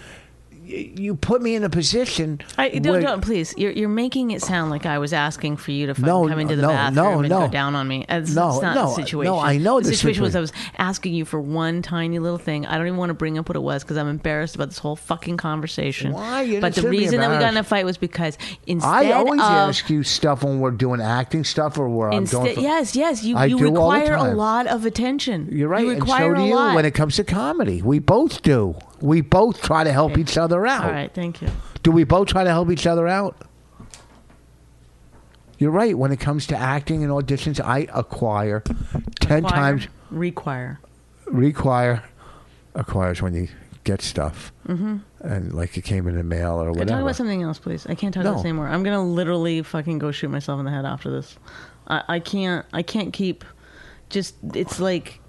[0.68, 2.42] You put me in a position.
[2.58, 3.54] I, don't, where- don't please.
[3.58, 6.40] You're you're making it sound like I was asking for you to fucking No, come
[6.40, 8.06] into the no, bathroom no, and go down on me.
[8.10, 9.32] It's, No, it's not no, the situation.
[9.34, 12.38] no, I know the the situation was I was asking you for one tiny little
[12.38, 12.66] thing.
[12.66, 14.78] I don't even want to bring up what it was because I'm embarrassed about this
[14.80, 16.12] whole fucking conversation.
[16.12, 16.42] Why?
[16.42, 19.40] You but the reason that we got in a fight was because instead I always
[19.40, 22.60] of ask you stuff when we're doing acting stuff or where I'm Instead, doing.
[22.62, 25.48] yes, yes, you, you do all the require a lot of attention.
[25.50, 26.76] You're right, You and require so do a you lot.
[26.76, 27.82] when it comes to comedy.
[27.82, 28.76] We both do.
[29.02, 30.86] We both try to help each other out.
[30.86, 31.50] All right, thank you.
[31.84, 33.36] Do we both try to help each other out?
[35.60, 35.98] You're right.
[35.98, 38.62] When it comes to acting and auditions, I acquire
[39.20, 40.80] ten Require- times require.
[41.26, 42.04] require
[42.76, 43.48] acquires when you
[43.84, 44.98] get stuff, mm-hmm.
[45.22, 46.90] and like it came in the mail or whatever.
[46.92, 47.88] talk about something else, please?
[47.88, 48.38] I can't talk about No.
[48.38, 48.68] this anymore.
[48.68, 51.38] I'm gonna literally fucking go shoot myself in the head after this.
[51.88, 52.66] I, I can't.
[52.74, 53.44] I can't keep.
[54.10, 55.20] Just it's like,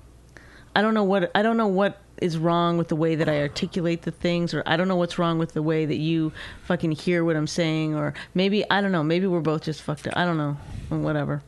[0.76, 3.40] I don't know what I don't know what is wrong with the way that I
[3.40, 6.32] articulate the things, or I don't know what's wrong with the way that you
[6.64, 9.02] fucking hear what I'm saying, or maybe I don't know.
[9.02, 10.16] Maybe we're both just fucked up.
[10.16, 10.56] I don't know.
[10.88, 11.42] Whatever.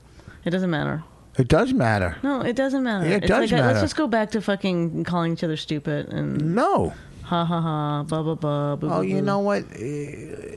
[0.44, 1.02] It doesn't matter.
[1.36, 2.16] it does matter.
[2.22, 3.06] No, it doesn't matter.
[3.08, 3.68] Yeah, it it's does like, uh, matter.
[3.74, 6.94] Let's just go back to fucking calling each other stupid and No.
[7.30, 8.76] Ha ha ha, blah blah blah.
[8.76, 9.22] boo, Oh, boo, you boo.
[9.22, 9.64] know what?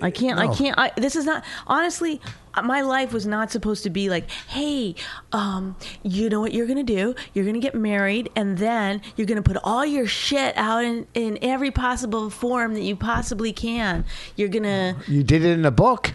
[0.01, 0.37] I can't.
[0.37, 0.43] No.
[0.43, 0.75] I can't.
[0.77, 2.19] I, this is not honestly.
[2.55, 4.95] uh, My life was not supposed to be like, hey,
[5.31, 7.13] um, you know what you're gonna do?
[7.33, 11.37] You're gonna get married, and then you're gonna put all your shit out in in
[11.41, 14.03] every possible form that you possibly can.
[14.35, 14.95] You're gonna.
[15.07, 16.13] You did it in a book.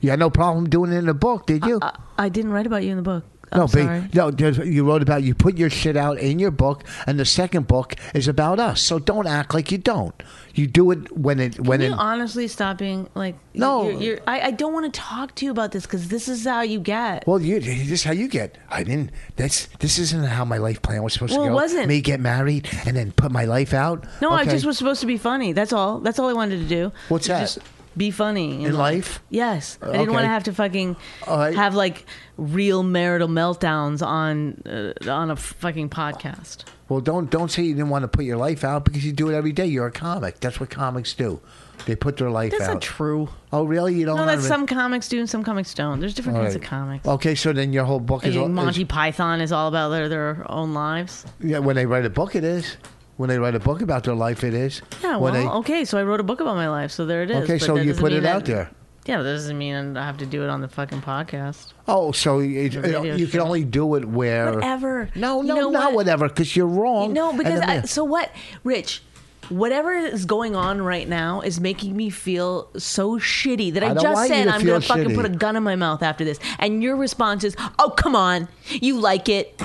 [0.00, 1.78] You had no problem doing it in a book, did you?
[1.80, 3.24] I, I didn't write about you in the book.
[3.54, 4.08] I'm no, sorry.
[4.12, 4.64] but no.
[4.64, 7.94] You wrote about you put your shit out in your book, and the second book
[8.14, 8.82] is about us.
[8.82, 10.14] So don't act like you don't.
[10.54, 11.96] You do it when it when Can it.
[11.98, 13.36] honestly stop being like?
[13.54, 13.88] No.
[13.88, 16.44] you're, you're, I, I don't want to talk to you about this because this is
[16.44, 17.26] how you get.
[17.26, 18.58] Well, you, this is how you get.
[18.68, 19.10] I didn't.
[19.36, 21.54] That's this isn't how my life plan was supposed Well, to it go.
[21.54, 21.88] wasn't.
[21.88, 24.04] Me get married and then put my life out.
[24.20, 25.52] no, I just was supposed to be funny.
[25.52, 25.98] That's all.
[26.00, 26.92] That's all I wanted to do.
[27.08, 27.40] What's that?
[27.40, 27.58] Just
[27.96, 29.20] be funny in life.
[29.30, 30.10] Yes, I didn't Okay.
[30.10, 30.96] want to have to fucking
[31.28, 31.54] right.
[31.54, 36.64] have like real marital meltdowns on uh, on a fucking podcast.
[36.88, 39.30] Well, don't don't say you didn't want to put your life out because you do
[39.30, 39.66] it every day.
[39.66, 40.40] You're a comic.
[40.40, 41.40] That's what comics do.
[41.86, 42.72] They put their life That's out.
[42.74, 43.28] not true.
[43.52, 43.94] Oh, really?
[43.94, 44.16] You don't?
[44.16, 45.98] No, that's some comics do and some comics don't.
[46.00, 47.06] There's different All kinds of comics.
[47.06, 50.08] Okay, so then your whole book is, all- Monty is Python is all about their
[50.08, 51.26] their own lives.
[51.40, 51.58] yeah.
[51.58, 52.76] When they write a book, it is.
[53.16, 54.82] When they write a book about their life, it is.
[55.02, 57.22] Yeah, well, When they- okay, so I wrote a book about my life, so there
[57.22, 57.44] it is.
[57.44, 58.70] Okay, but so that you doesn't put mean it that- out there.
[59.06, 61.74] Yeah, that doesn't mean I have to do it on the fucking podcast.
[61.86, 63.40] Oh, so you, can show.
[63.44, 65.10] only do it where Whatever.
[65.14, 65.94] No, You no, know not what?
[66.06, 67.12] whatever, because you're wrong.
[67.12, 68.30] No, And because then I, so what,
[68.64, 69.02] Rich?
[69.50, 73.94] Whatever is going on right now is making me feel so shitty that I, I
[73.94, 75.14] don't just want you said to I'm feel gonna fucking shitty.
[75.16, 78.48] put a gun in my mouth after this, and your response is, "Oh, come on,
[78.70, 79.60] you like it."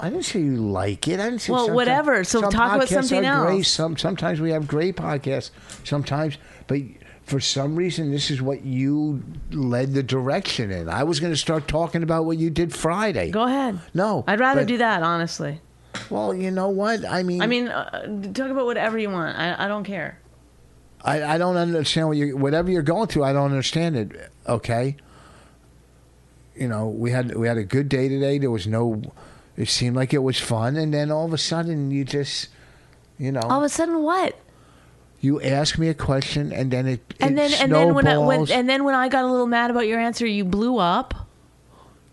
[0.00, 1.20] I didn't say you like it.
[1.20, 2.24] I didn't say Well, whatever.
[2.24, 3.56] So talk about something are great.
[3.58, 3.68] else.
[3.68, 5.50] Some sometimes we have great podcasts.
[5.84, 6.80] Sometimes, but
[7.24, 10.88] for some reason, this is what you led the direction in.
[10.88, 13.30] I was going to start talking about what you did Friday.
[13.30, 13.78] Go ahead.
[13.94, 15.60] No, I'd rather but- do that, honestly.
[16.10, 17.04] Well, you know what?
[17.08, 19.38] I mean, I mean, uh, talk about whatever you want.
[19.38, 20.18] I, I don't care.
[21.00, 23.22] I, I don't understand what you whatever you're going through.
[23.24, 24.30] I don't understand it.
[24.48, 24.96] Okay.
[26.56, 28.38] You know, we had we had a good day today.
[28.38, 29.02] There was no.
[29.56, 32.48] It seemed like it was fun, and then all of a sudden, you just,
[33.18, 34.38] you know, All of a sudden, what?
[35.20, 38.18] you ask me a question, and then it, And it then and then when, I,
[38.18, 41.14] when and then when I got a little mad about your answer, you blew up.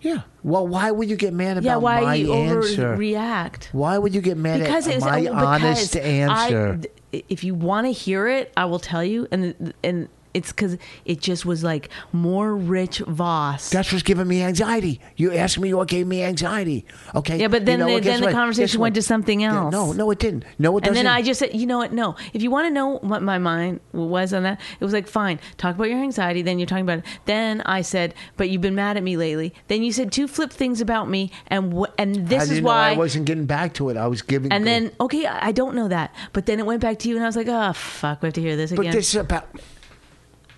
[0.01, 0.21] yeah.
[0.43, 2.95] Well, why would you get mad about Yeah, why my you answer?
[2.95, 3.65] overreact?
[3.73, 6.80] why would you get mad because at it's my oh, honest answer?
[7.13, 10.77] I, if you want to hear it, I will tell you, and and it's because
[11.05, 13.69] it just was like more Rich Voss.
[13.69, 14.99] That's what's giving me anxiety.
[15.15, 16.85] You asked me what gave me anxiety.
[17.15, 17.37] Okay.
[17.39, 18.33] Yeah, but You then know the- then the what?
[18.35, 19.71] conversation went to something Yeah, else.
[19.71, 20.45] no, no, it didn't.
[20.59, 21.05] No, it and doesn't.
[21.05, 21.91] then I just said, you know what?
[21.93, 22.15] No.
[22.33, 25.39] If you want to know what my mind was on that, it was like, fine,
[25.57, 26.41] talk about your anxiety.
[26.41, 27.05] Then you're talking about it.
[27.25, 29.53] Then I said, but you've been mad at me lately.
[29.67, 32.61] Then you said two flip things about me, and wh- and I this didn't is
[32.61, 32.91] know why.
[32.91, 33.97] I wasn't getting back to it.
[33.97, 34.51] I was giving.
[34.51, 36.13] and then okay, I I don't know that.
[36.33, 38.33] But then it went back to you, and I was like, oh fuck, we have
[38.35, 38.85] to hear this again.
[38.85, 39.47] but this is about.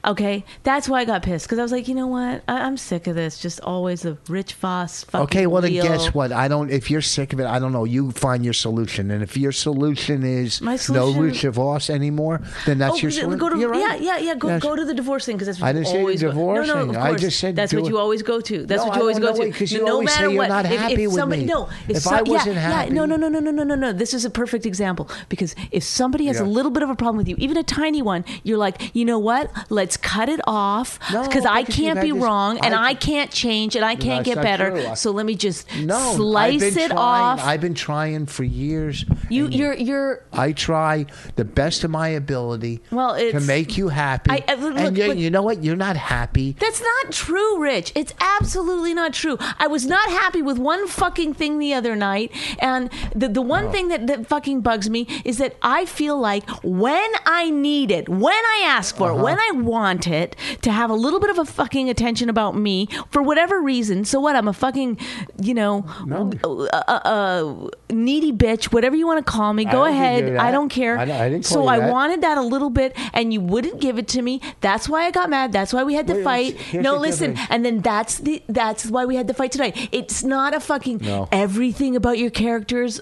[0.05, 2.43] Okay, that's why I got pissed because I was like, you know what?
[2.47, 3.39] I- I'm sick of this.
[3.39, 5.05] Just always the Rich Voss.
[5.05, 5.83] Fucking Okay, well then wheel.
[5.83, 6.31] guess what?
[6.33, 6.69] I don't.
[6.71, 7.85] If you're sick of it, I don't know.
[7.85, 12.41] You find your solution, and if your solution is My no solution- Richard Voss anymore,
[12.65, 13.37] then that's Oh, your solution.
[13.39, 14.01] go to You're right.
[14.01, 14.35] yeah, yeah, yeah.
[14.35, 14.61] Go, Yes.
[14.61, 16.31] go to the divorce thing because that's what I you didn't say always go.
[16.31, 16.89] No, no, divorcing.
[16.89, 17.21] of I course.
[17.21, 17.89] just said that's do what it.
[17.89, 18.65] you always go to.
[18.65, 19.47] That's No, what I you always don't go know to.
[19.49, 21.41] it, 'cause you no always say matter you're what, not if, happy if with somebody,
[21.43, 21.47] me.
[21.47, 23.75] no, If some- I wasn't yeah, happy- yeah, no, no, no, no, no, no, no,
[23.75, 23.93] no.
[23.93, 26.49] This is a perfect example because if somebody has a Yeah.
[26.49, 29.17] little bit of a problem with you, even a tiny one, you're like, you know
[29.19, 29.49] what?
[29.69, 33.75] Let's cut it off No, because I can't be wrong and I- I can't change
[33.75, 34.69] and I can't that's get better.
[34.71, 34.95] true.
[34.95, 37.41] So let me just No, slice it trying, off.
[37.43, 39.05] I've been trying for years.
[39.29, 40.23] you, you're, you're.
[40.33, 44.31] I try the best of my ability Well, to make you happy.
[44.31, 45.63] I- I- look, and you, look- you know what?
[45.63, 46.55] You're not happy.
[46.59, 47.91] That's not true, Rich.
[47.95, 49.37] It's absolutely not true.
[49.59, 52.31] I was not happy with one fucking thing the other night.
[52.59, 56.47] And the, the one thing that, that fucking bugs me is that I feel like
[56.63, 59.23] when I need it, when I ask for it, uh-huh.
[59.23, 62.87] when I want it, to have a little bit of a fucking attention about me
[63.11, 64.05] for whatever reason.
[64.05, 64.35] So what?
[64.35, 64.97] I'm a fucking,
[65.41, 69.65] you know, uh, uh, uh, needy bitch, whatever you want to call me.
[69.65, 70.35] Go don't ahead.
[70.37, 70.97] I don't care.
[70.97, 71.91] I I so I that.
[71.91, 74.41] wanted that a little bit, and you wouldn't give it to me.
[74.61, 75.51] That's why I got mad.
[75.51, 76.23] That's why we had to Wait,
[76.57, 76.73] fight.
[76.81, 77.49] no, listen, difference.
[77.51, 79.89] and then that's the that's why we had to fight tonight.
[79.91, 81.27] It's not a fucking No.
[81.31, 83.01] everything about your characters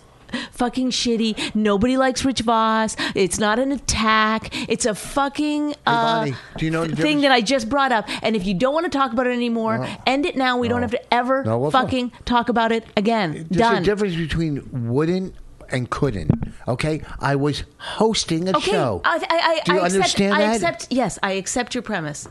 [0.51, 1.55] fucking shitty.
[1.55, 2.95] Nobody likes Rich Voss.
[3.15, 4.49] It's not an attack.
[4.69, 8.07] It's a fucking uh, Bonnie, do you know the thing that I just brought up.
[8.23, 9.97] And if you don't want to talk about it anymore, No.
[10.05, 10.57] end it now.
[10.57, 13.47] We don't have to ever No, we'll fucking talk about it again.
[13.49, 13.81] There's Done.
[13.81, 15.35] a difference between wouldn't
[15.69, 16.31] and couldn't.
[16.67, 19.01] Okay, I was hosting a Okay, show.
[19.05, 20.87] I, I, I, Do you I accept, understand I accept.
[20.91, 22.27] Yes, I accept your premise.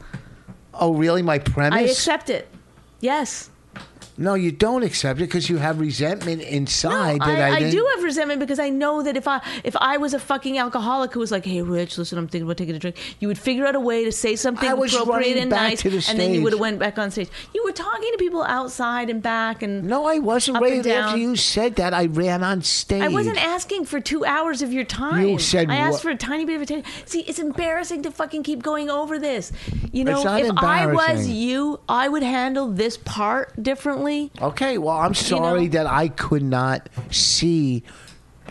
[0.75, 1.23] oh, really?
[1.23, 1.79] My premise?
[1.79, 2.49] I accept it.
[3.01, 3.49] Yes.
[4.21, 7.71] No, you don't accept it because you have resentment inside No, that I, I, I,
[7.71, 11.15] do have resentment because I know that if I if I was a fucking alcoholic
[11.15, 13.67] who was like, "Hey, Rich, listen, I'm thinking about taking a drink," you would figure
[13.67, 16.43] out a way to say something I was appropriate and nice, the and then you
[16.43, 17.31] would have went back on stage.
[17.55, 20.61] You were talking to people outside and back, and No, I wasn't.
[20.61, 23.01] Right after you said that, I ran on stage.
[23.01, 25.27] I wasn't asking for two hours of your time.
[25.27, 26.93] You said I asked what- for a tiny bit of attention.
[27.07, 29.51] See, it's embarrassing to fucking keep going over this.
[29.93, 34.10] You know, if I was you, I would handle this part differently.
[34.41, 35.73] Okay, well, I'm sorry know?
[35.73, 37.83] that I could not see.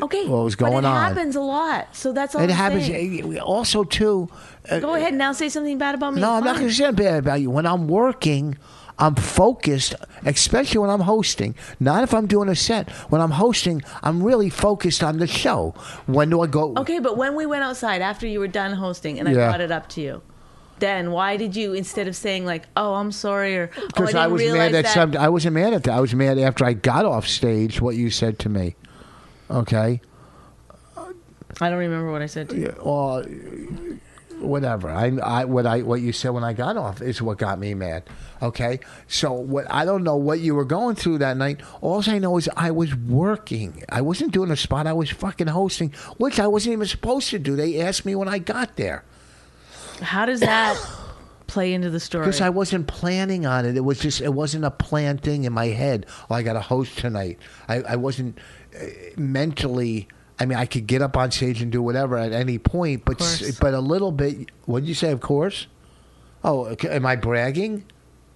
[0.02, 0.96] Okay, What was but going it on?
[1.10, 2.42] happens a lot, so that's all.
[2.42, 2.86] It I'm happens.
[2.88, 3.40] saying.
[3.40, 4.30] Also, too.
[4.72, 5.34] uh, Go ahead and now.
[5.34, 6.22] Say something bad about me.
[6.22, 7.50] No, I'm not going to say bad about you.
[7.50, 8.58] When I'm working,
[8.98, 9.96] I'm focused,
[10.26, 11.54] especially when I'm hosting.
[11.82, 12.90] Not if I'm doing a set.
[13.12, 15.74] When I'm hosting, I'm really focused on the show.
[16.06, 16.76] When do I go?
[16.78, 19.48] Okay, but when we went outside after you were done hosting and I Yeah.
[19.50, 20.22] brought it up to you,
[20.80, 24.16] then why did you instead of saying like, "Oh, I'm sorry," or "Oh, I didn't
[24.18, 25.18] I, was realize mad at that," some.
[25.18, 25.94] I wasn't mad at that.
[25.94, 27.82] I was mad after I got off stage.
[27.82, 28.76] What you said to me.
[29.50, 30.02] Okay.
[31.62, 32.76] I don't remember what I said to you.
[32.82, 33.26] Well,
[34.40, 34.90] whatever.
[34.90, 37.74] I, I what I what you said when I got off is what got me
[37.74, 38.04] mad.
[38.42, 41.62] Okay, so what I don't know what you were going through that night.
[41.82, 43.84] All I know is I was working.
[43.90, 44.88] I wasn't doing a spot.
[44.88, 47.56] I was fucking hosting, which I wasn't even supposed to do.
[47.56, 49.04] They asked me when I got there
[50.02, 50.78] How does that
[51.48, 52.26] play into the story?
[52.26, 53.76] because I wasn't planning on it.
[53.76, 56.06] It was just it wasn't a planned thing in my head.
[56.30, 57.40] Oh, I got a host tonight.
[57.68, 58.38] I, I wasn't
[58.80, 58.86] uh,
[59.18, 60.08] mentally.
[60.40, 63.18] I mean, I could get up on stage and do whatever at any point, but
[63.60, 64.50] but a little bit.
[64.66, 65.12] What did you say?
[65.12, 65.68] Of course.
[66.44, 67.84] Oh, okay, am I bragging?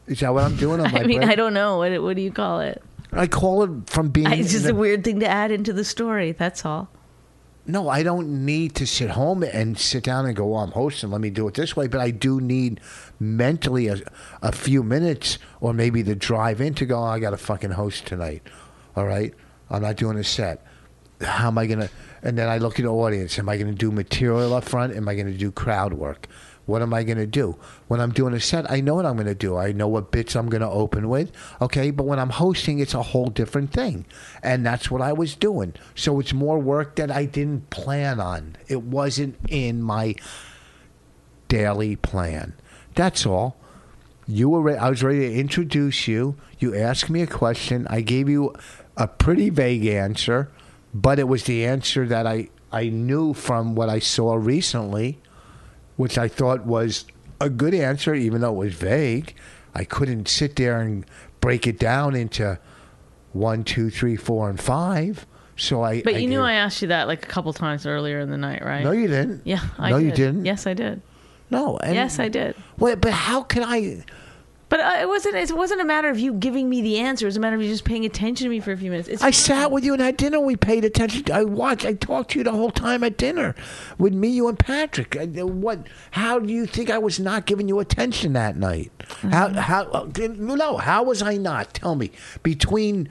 [0.07, 0.81] Is that what I'm doing?
[0.81, 2.81] Am I mean, brag- I don't know what what do you call it?
[3.13, 4.29] I call it from being.
[4.31, 6.33] It's just the- a weird thing to add into the story.
[6.33, 6.89] That's all.
[7.65, 11.11] No, I don't need to sit home and sit down and go, oh, I'm hosting.
[11.11, 11.87] Let me do it this way.
[11.87, 12.81] But I do need
[13.19, 14.01] mentally a,
[14.41, 17.71] a few minutes or maybe the drive in to go, oh, I got to fucking
[17.71, 18.43] host tonight.
[18.97, 19.33] All right?
[19.69, 20.65] I'm not doing a set.
[21.21, 21.89] How am I going to.
[22.21, 23.39] And then I look at the audience.
[23.39, 24.93] Am I going to do material up front?
[24.93, 26.27] Am I going to do crowd work?
[26.65, 27.57] What am I going to do?
[27.87, 29.57] When I'm doing a set, I know what I'm going to do.
[29.57, 31.31] I know what bits I'm going to open with.
[31.61, 31.91] Okay.
[31.91, 34.05] But when I'm hosting, it's a whole different thing.
[34.41, 35.73] And that's what I was doing.
[35.95, 38.55] So it's more work that I didn't plan on.
[38.67, 40.15] It wasn't in my
[41.49, 42.53] daily plan.
[42.95, 43.57] That's all.
[44.25, 44.61] You were.
[44.61, 46.37] Re- I was ready to introduce you.
[46.59, 47.85] You asked me a question.
[47.89, 48.55] I gave you
[48.95, 50.49] a pretty vague answer,
[50.93, 55.19] but it was the answer that I I knew from what I saw recently,
[55.95, 57.05] which I thought was
[57.39, 59.35] a good answer, even though it was vague.
[59.75, 61.05] I couldn't sit there and
[61.41, 62.59] break it down into
[63.33, 65.25] one, two, three, four, and five.
[65.55, 66.01] So I.
[66.01, 68.63] But you knew I asked you that like a couple times earlier in the night,
[68.63, 68.83] right?
[68.83, 69.41] No, you didn't.
[69.45, 70.05] Yeah, I no, did.
[70.05, 70.45] you didn't.
[70.45, 71.01] Yes, I did.
[71.49, 71.77] No.
[71.77, 72.55] And, Yes, I did.
[72.79, 74.03] Wait, but how can I?
[74.73, 75.35] But uh, it wasn't.
[75.35, 77.25] It wasn't a matter of you giving me the answer.
[77.25, 79.07] It was a matter of you just paying attention to me for a few minutes.
[79.07, 80.39] It's I sat with you and had dinner.
[80.39, 81.31] We paid attention.
[81.31, 81.85] I watched.
[81.85, 83.53] I talked to you the whole time at dinner
[83.99, 85.15] with me, you, and Patrick.
[85.15, 85.85] I- What?
[86.09, 88.91] How do you think I was not giving you attention that night?
[89.21, 89.49] How?
[89.49, 89.57] Mm-hmm.
[89.59, 89.83] How?
[89.91, 90.09] uh,
[90.55, 90.77] No.
[90.77, 91.75] How was I not?
[91.75, 92.09] Tell me.
[92.41, 93.09] Between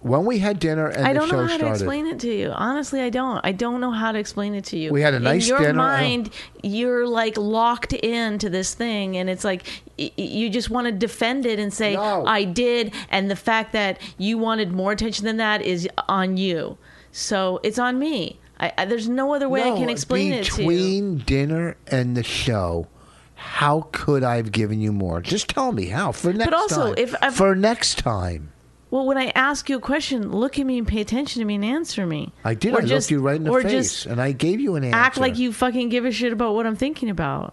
[0.00, 2.50] when we had dinner and I don't show know how to explain it to you.
[2.50, 3.40] Honestly, I don't.
[3.44, 4.92] I don't know how to explain it to you.
[4.92, 5.56] We had a nice dinner.
[5.58, 5.78] in your dinner.
[5.82, 6.30] Mind.
[6.62, 9.66] You're like locked into this thing, and it's like
[9.98, 12.24] y- you just want to defend it and say, No.
[12.26, 16.78] "I did," and the fact that you wanted more attention than that is on you.
[17.10, 18.38] So it's on me.
[18.60, 20.68] I, I, there's no other way I can explain it to you.
[20.68, 22.86] Between dinner and the show,
[23.34, 25.20] how could I have given you more?
[25.20, 26.94] Just tell me how for next also, time.
[26.98, 28.52] if I've- for next time.
[28.90, 31.56] Well, when I ask you a question, look at me and pay attention to me
[31.56, 32.32] and answer me.
[32.44, 32.72] I did.
[32.74, 34.76] Or I just- looked you right in the or face, just and I gave you
[34.76, 34.96] an answer.
[34.96, 37.52] act like you fucking give a shit about what I'm thinking about.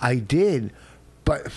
[0.00, 0.72] I did,
[1.24, 1.48] but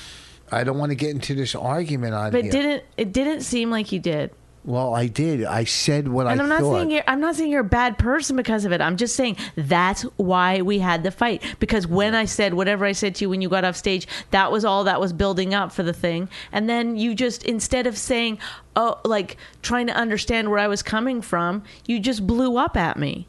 [0.52, 2.52] I don't want to get into this argument on But here.
[2.52, 4.32] didn't it didn't seem like you did.
[4.66, 5.46] Well, I did.
[5.46, 6.74] I said what And I I'm not thought.
[6.76, 8.82] saying you're I'm not saying you're a bad person because of it.
[8.82, 11.42] I'm just saying that's why we had the fight.
[11.60, 14.52] Because when I said whatever I said to you when you got off stage, that
[14.52, 16.30] was all that was building up for the thing.
[16.52, 18.38] And then you just instead of saying,
[18.76, 22.98] Oh like trying to understand where I was coming from, you just blew up at
[22.98, 23.28] me.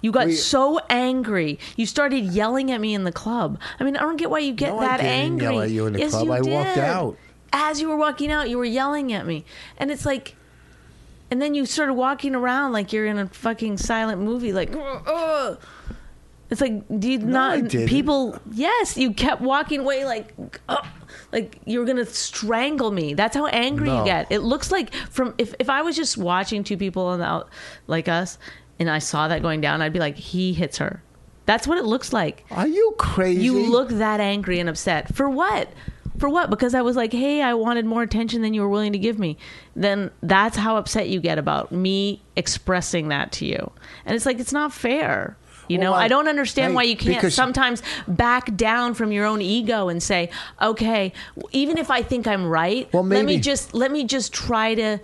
[0.00, 1.58] You got We- so angry.
[1.76, 3.58] You started yelling at me in the club.
[3.80, 5.44] I mean, I don't get why you get No, I that didn't angry.
[5.46, 6.30] yell at you in the yes, club.
[6.30, 7.16] I walked out.
[7.56, 9.44] As you were walking out, you were yelling at me.
[9.78, 10.34] And it's like
[11.30, 14.70] and then you started walking around like you're in a fucking silent movie, like,
[16.50, 17.68] it's like, do you I not?
[17.70, 20.34] People, yes, you kept walking away like,
[20.68, 20.86] "Ugh,"
[21.32, 23.14] like you were gonna strangle me.
[23.14, 24.00] That's how angry No.
[24.00, 24.30] you get.
[24.30, 27.48] It looks like from if if I was just watching two people on the out
[27.86, 28.38] like us,
[28.78, 31.02] and I saw that going down, I'd be like, he hits her.
[31.46, 32.44] That's what it looks like.
[32.50, 33.42] Are you crazy?
[33.42, 35.14] You look that angry and upset.
[35.14, 35.68] For what?
[36.18, 36.48] For what?
[36.50, 39.18] Because I was like, hey, I wanted more attention than you were willing to give
[39.18, 39.36] me.
[39.74, 43.72] Then that's how upset you get about me expressing that to you.
[44.06, 45.36] And it's like, it's not fair.
[45.66, 49.12] You know, Well, I- I don't understand I- why you can't sometimes back down from
[49.12, 51.12] your own ego and say, okay,
[51.52, 54.98] even if I think I'm right, Well, let me just let me just try to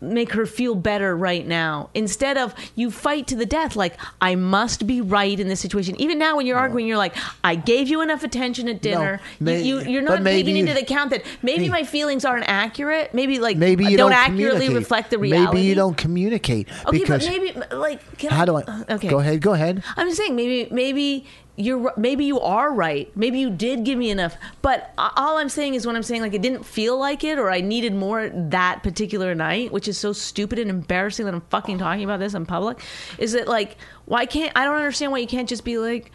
[0.00, 1.90] make her feel better right now.
[1.94, 5.98] Instead of you fight to the death like i must be right in this situation.
[6.00, 9.20] Even now when you're arguing you're like i gave you enough attention at dinner.
[9.40, 13.14] May- you, you, you're not taking into account that maybe my feelings aren't accurate.
[13.14, 16.98] Maybe like Maybe you don't, don't, accurately reflect the reality Maybe you don't communicate okay
[16.98, 18.84] because but maybe like how do I?
[18.90, 19.08] okay.
[19.08, 19.40] Go ahead.
[19.40, 19.82] Go ahead.
[19.96, 23.14] I'm just saying maybe maybe you're maybe you are right.
[23.16, 24.36] Maybe you did give me enough.
[24.62, 27.50] But all I'm saying is when I'm saying like it didn't feel like it or
[27.50, 31.78] I needed more that particular night, which is so stupid and embarrassing that I'm fucking
[31.78, 32.80] talking about this in public,
[33.18, 36.10] is that like why can't I don't understand why you can't just be like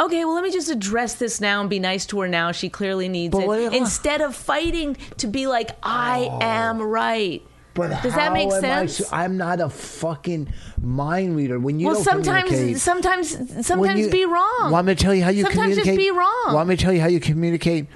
[0.00, 2.52] Okay, well, let me just address this now and be nice to her now.
[2.52, 3.74] She clearly needs But it.
[3.74, 6.38] Instead of fighting to be like, I oh.
[6.40, 7.42] am right.
[7.78, 9.00] But Does that make am I sense?
[9.00, 11.58] s- I'm not a fucking mind reader.
[11.60, 14.70] When you well, sometimes, sometimes, sometimes you- be wrong.
[14.72, 16.12] Want me to tell you how you Sometimes just communicate?
[16.12, 16.54] be wrong.
[16.54, 17.86] Want me to tell you how you communicate?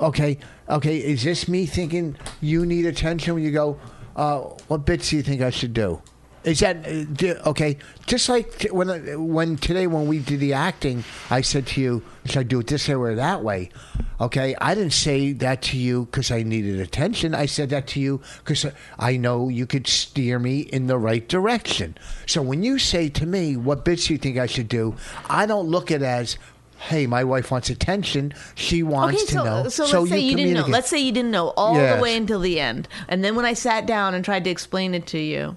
[0.00, 0.96] Okay, okay.
[0.98, 3.76] Is this me thinking you need attention when you go?
[4.16, 6.00] Uh, what bits do you think I should do?
[6.44, 7.78] Is that uh, okay?
[8.06, 8.88] Just like when
[9.28, 12.66] when today when we did the acting, I said to you, "Should I do it
[12.66, 13.70] this way or that way?"
[14.20, 17.34] Okay, I didn't say that to you because I needed attention.
[17.34, 18.66] I said that to you because
[18.98, 21.96] I know you could steer me in the right direction.
[22.26, 24.96] So when you say to me, "What bits do you think I should do?"
[25.30, 26.36] I don't look at it as
[26.76, 28.34] Hey, my wife wants attention.
[28.54, 29.68] She wants Okay, to so, know.
[29.68, 30.66] so let's say you, didn't know.
[30.66, 31.96] Let's say you didn't know all Yes.
[31.96, 34.94] the way until the end, and then when I sat down and tried to explain
[34.94, 35.56] it to you,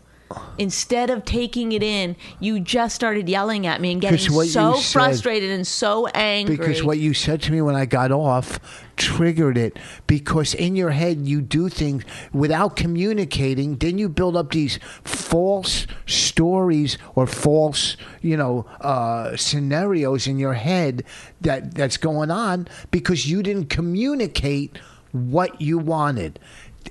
[0.57, 4.93] instead of taking it in, you just started yelling at me and getting so said-
[4.93, 6.57] frustrated and so angry.
[6.57, 8.59] Because what you said to me when I got off
[8.97, 9.77] triggered it.
[10.07, 13.77] Because in your head, you do things without communicating.
[13.77, 20.55] Then you build up these false stories or false, you know, uh, scenarios in your
[20.55, 21.03] head
[21.41, 24.77] that that's going on because you didn't communicate
[25.11, 26.39] what you wanted.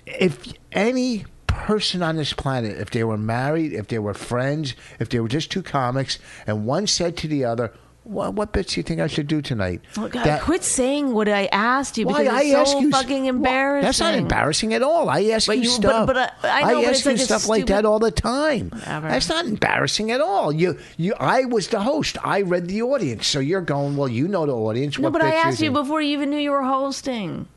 [0.07, 1.25] If any
[1.57, 5.29] person on this planet, if they were married, if they were friends, if they were
[5.29, 7.73] just two comics, and one said to the other,
[8.05, 9.81] well, what bits do you think I should do tonight?
[9.97, 12.79] Oh, God, That- quit saying what I asked you why because I it's ask so
[12.81, 13.85] you fucking Well, embarrassing.
[13.85, 15.09] that's not embarrassing at all.
[15.11, 16.07] I ask But you, you- stuff.
[16.07, 18.13] but, uh, I know, but ask it's like you a stuff like that all the
[18.13, 18.69] time.
[18.71, 19.09] Whatever.
[19.09, 20.53] That's not embarrassing at all.
[20.53, 21.15] You, you.
[21.19, 22.17] I was the host.
[22.23, 23.97] I read the audience, so you're going.
[23.97, 24.99] Well, you know the audience.
[25.01, 27.49] No, what but I asked you think?" before you even knew you were hosting.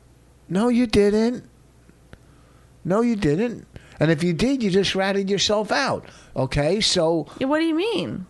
[0.48, 1.44] No, you didn't.
[2.84, 3.68] No, you didn't.
[4.00, 6.06] And if you did, you just ratted yourself out.
[6.34, 8.26] Okay, so Yeah, What do you mean?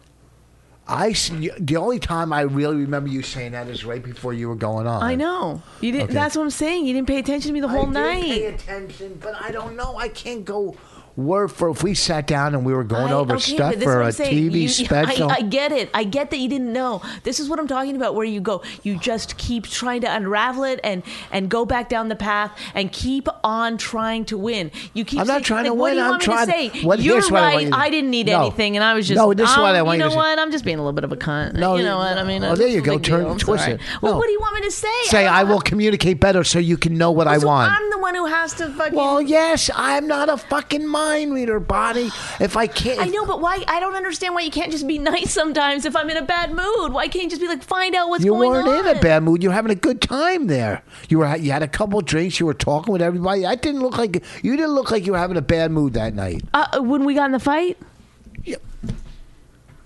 [0.88, 1.12] I
[1.60, 4.88] the only time I really remember you saying that is right before you were going
[4.88, 5.00] on.
[5.00, 6.04] I know you didn't.
[6.06, 6.14] Okay.
[6.14, 6.84] That's what I'm saying.
[6.84, 8.22] You didn't pay attention to me the I whole did night.
[8.24, 9.96] pay attention, but I don't know.
[9.96, 10.76] I can't go
[11.24, 13.78] word for if we sat down and we were going I- over okay, stuff but
[13.80, 14.50] this is for a saying.
[14.50, 15.30] TV You- special.
[15.30, 15.90] I, I get it.
[15.94, 17.02] I get that you didn't know.
[17.22, 18.14] This is what I'm talking about.
[18.14, 22.08] Where you go, you just keep trying to unravel it and and go back down
[22.08, 24.70] the path and keep on trying to win.
[24.94, 25.20] You keep.
[25.20, 25.92] I'm not saying- trying to like, What win.
[25.94, 26.84] do you I'm want trying- me to say?
[26.84, 27.64] what- You're here's what I want right.
[27.66, 28.40] you to- I didn't need No.
[28.42, 29.16] anything, and I was just.
[29.18, 30.16] No, this is what um, I want You you know to say.
[30.30, 30.38] what?
[30.38, 31.54] I'm just being a little bit of a cunt.
[31.54, 32.42] No, you know what I mean?
[32.44, 32.98] oh, there you go.
[32.98, 33.80] Turn- twist it.
[34.02, 34.88] Well, what do you want me to say?
[35.04, 37.72] Say I will communicate better so you can know what I want.
[37.72, 38.94] I'm the one who has to fucking.
[38.96, 42.10] well, yes, I'm not a fucking mind reader, Bonnie.
[42.38, 43.64] If I can't, I know, but why?
[43.68, 46.50] I don't understand why you can't just be nice sometimes if I'm in a bad
[46.50, 46.92] mood.
[46.92, 48.64] Why can't you just be like, find out what's You going on?
[48.64, 49.42] You weren't in a bad mood.
[49.42, 50.82] You were having a good time there.
[51.08, 51.36] You were.
[51.36, 52.40] You had a couple drinks.
[52.40, 53.46] You were talking with everybody.
[53.46, 56.14] I didn't look like you didn't look like you were having a bad mood that
[56.14, 56.44] night.
[56.54, 57.78] Uh, when we got in the fight,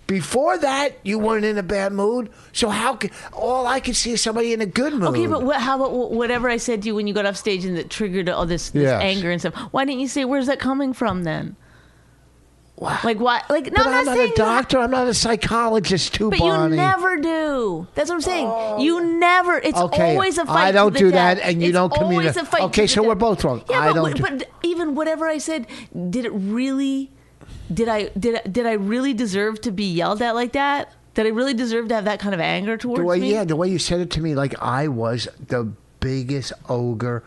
[0.07, 2.31] Before that, you weren't in a bad mood.
[2.53, 2.97] So how?
[2.97, 5.05] Can, all I could see is somebody in a good mood.
[5.09, 7.37] okay, but what, how about wh- whatever I said to you when you got off
[7.37, 9.01] stage and that triggered all this, this Yes.
[9.03, 9.55] anger and stuff?
[9.71, 11.57] Why didn't you say where's that coming from then?
[12.77, 12.99] Wow.
[13.05, 13.41] Like why?
[13.49, 14.79] Like no, but I'm I'm not not a doctor.
[14.81, 16.73] I'm not a psychologist, too, But Bonnie.
[16.75, 17.87] you never do.
[17.95, 18.49] That's what I'm saying.
[18.51, 18.79] Oh.
[18.83, 19.57] You never.
[19.59, 20.67] It's Okay, always a fight.
[20.67, 21.39] I don't do death.
[21.39, 22.53] that, and you It's don't communicate.
[22.53, 23.63] Okay, so we're both wrong.
[23.71, 25.69] Yeah, I but, don't But, do- even whatever I said,
[26.11, 27.13] did it really?
[27.73, 30.93] Did I did did I really deserve to be yelled at like that?
[31.15, 33.33] Did I really deserve to have that kind of anger towards The way, me?
[33.33, 37.23] yeah, the way you said it to me, like I was the biggest ogre,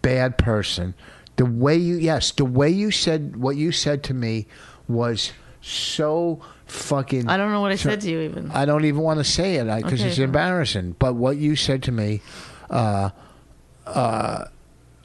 [0.00, 0.94] bad person.
[1.36, 4.46] The way you, yes, the way you said what you said to me
[4.88, 7.28] was so fucking.
[7.28, 8.50] I don't know what I so- said to you even.
[8.52, 10.96] I don't even want to say it because Okay, it's embarrassing.
[10.98, 12.20] But what you said to me,
[12.70, 13.10] uh,
[13.86, 14.44] uh,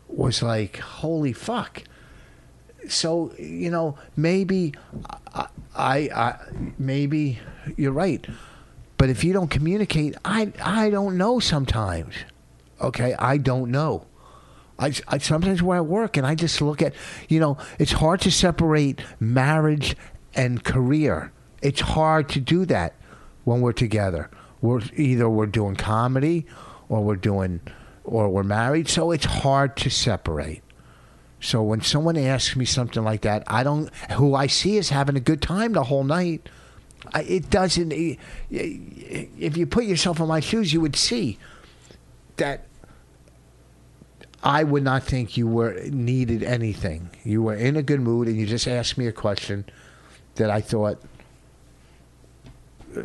[0.08, 1.84] was like, holy fuck.
[2.88, 4.74] So you know, maybe
[5.34, 6.36] I, I, I,
[6.78, 7.40] maybe
[7.78, 8.26] you're right.
[8.98, 12.16] But if you don't communicate, I, I don't know sometimes.
[12.80, 14.06] Okay, I don't know.
[14.78, 16.94] I, I sometimes we're work and I just look at,
[17.30, 19.96] you know, it's hard to separate marriage
[20.34, 21.32] and career.
[21.62, 22.96] It's hard to do that
[23.44, 24.30] when we're together.
[24.62, 26.46] We're either we're doing comedy
[26.90, 27.62] or we're doing
[28.04, 30.62] or we're married, so it's hard to separate.
[31.46, 35.16] So when someone asks me something like that, I don't who I see is having
[35.16, 36.50] a good time the whole night.
[37.14, 37.94] I, it doesn't.
[38.50, 41.38] If you put yourself in my shoes, you would see
[42.38, 42.66] that
[44.44, 47.12] I would not think you were needed anything.
[47.24, 49.66] You were in a good mood, and you just asked me a question
[50.36, 51.00] that I thought
[52.98, 53.02] uh,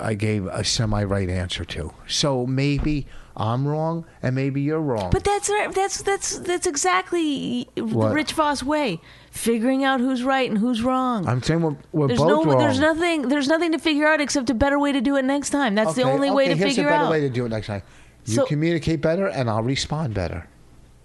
[0.00, 1.92] I gave a semi right answer to.
[2.08, 5.10] So maybe I'm wrong, and maybe you're wrong.
[5.10, 5.48] But that's.
[5.74, 8.12] That's that's that's exactly the What?
[8.12, 11.26] Rich Vos way, figuring out who's right and who's wrong.
[11.26, 12.58] I'm saying we're, we're there's both no, wrong.
[12.58, 15.50] there's nothing, there's nothing to figure out except a better way to do it next
[15.50, 15.74] time.
[15.74, 17.10] That's the Okay, only way okay, to here's figure a better out.
[17.10, 17.82] way to do it next time.
[18.26, 20.46] You So- communicate better, and I'll respond better.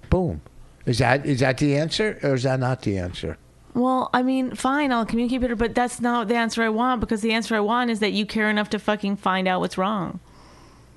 [0.09, 0.41] Boom.
[0.85, 3.37] Is that is that the answer, or is that not the answer?
[3.73, 7.21] Well, I mean, fine, I'll communicate better, but that's not the answer I want because
[7.21, 10.19] the answer I want is that you care enough to fucking find out what's wrong.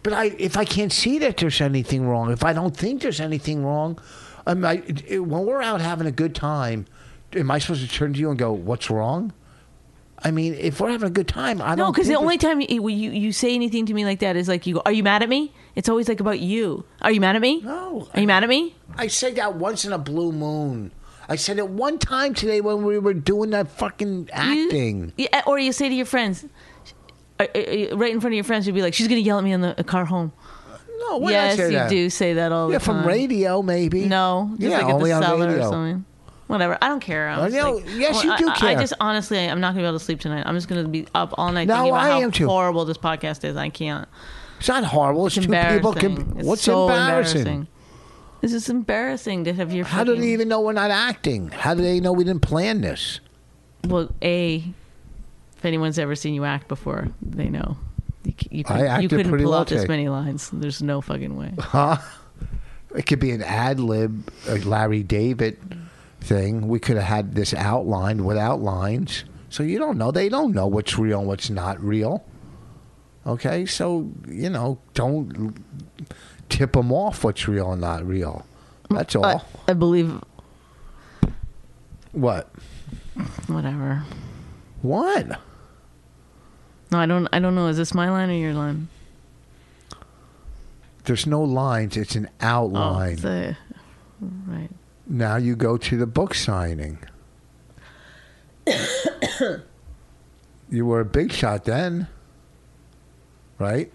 [0.03, 3.20] But I, if I can't see that there's anything wrong, if I don't think there's
[3.20, 3.98] anything wrong,
[4.46, 6.86] am I, it- when we're out having a good time,
[7.34, 9.32] am I supposed to turn to you and go, "What's wrong"?
[10.22, 11.78] I mean, if we're having a good time, I don't.
[11.86, 14.48] No, because the only time you, you you say anything to me like that is
[14.48, 16.84] like you go, "Are you mad at me?" It's always like about you.
[17.03, 17.61] Are you mad at me?
[17.62, 18.09] No.
[18.14, 18.74] Are you mad at me?
[18.96, 20.92] I said that once in a blue moon.
[21.28, 25.12] I said it one time today when we were doing that fucking You- acting.
[25.16, 26.44] yeah, or you say to your friends,
[27.49, 29.61] right in front of your friends, you'd be like, "She's gonna yell at me in
[29.61, 30.32] the car home."
[31.09, 31.91] no, I yes, say you that?
[31.91, 32.97] do say that all Yeah, the time.
[32.97, 34.05] Yeah, from radio, maybe.
[34.05, 35.66] No, just yeah, like at only the on cellar radio.
[35.66, 36.05] or something.
[36.47, 36.76] Whatever.
[36.82, 37.28] I don't care.
[37.28, 39.82] I'm I just like- Yes, you I- do I, I just honestly, I'm not gonna
[39.82, 40.43] be able to sleep tonight.
[40.47, 42.47] I'm just gonna be up all night No, thinking about I how am too.
[42.49, 43.57] horrible this podcast is.
[43.57, 44.09] I can't.
[44.59, 45.26] It's not horrible.
[45.28, 45.93] It's, It's two people.
[45.93, 46.16] embarrassing.
[46.16, 47.68] Can, It's what's so embarrassing?
[48.43, 49.84] This is embarrassing to have your.
[49.84, 51.49] How do they even know we're not acting?
[51.51, 53.20] How do they know we didn't plan this?
[53.86, 54.64] Well, a,
[55.61, 57.76] if anyone's ever seen you act before, they know.
[58.24, 59.92] You, you, couldn't- acted you couldn't pretty pull well out this today.
[59.92, 60.48] many lines.
[60.50, 61.52] There's no fucking way.
[61.58, 61.98] Huh?
[62.96, 65.58] It could be an ad lib, a Larry David
[66.22, 66.66] thing.
[66.66, 69.24] We could have had this outlined without lines.
[69.50, 70.11] So you don't know.
[70.11, 72.24] They don't know what's real and what's not real.
[73.26, 75.54] Okay, so you know, don't
[76.48, 78.46] tip them off what's real and not real.
[78.88, 79.26] That's all.
[79.26, 80.22] I, I believe
[82.12, 82.50] what?
[83.46, 84.02] whatever.
[84.80, 85.38] What?
[86.93, 87.28] No, I don't.
[87.32, 87.68] I don't know.
[87.68, 88.88] Is this my line or your line?
[91.05, 91.97] There's no lines.
[91.97, 93.12] It's an Oh, outline.
[93.12, 93.57] it's a-
[94.47, 94.68] right.
[95.07, 96.99] Now you go to the book signing.
[100.70, 102.07] you were a big shot then.
[103.59, 103.93] right?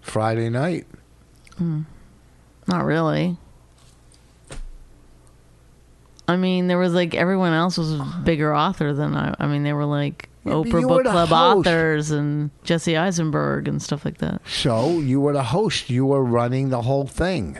[0.00, 0.86] Friday night.
[1.58, 1.82] Hmm.
[2.66, 3.36] Not really.
[6.26, 9.34] I mean, there was like everyone else was a bigger author than I.
[9.38, 11.32] I mean, they were like Oprah Book Club host.
[11.32, 14.42] authors and Jesse Eisenberg and stuff like that.
[14.46, 15.88] So you were the host.
[15.90, 17.58] You were running the whole thing.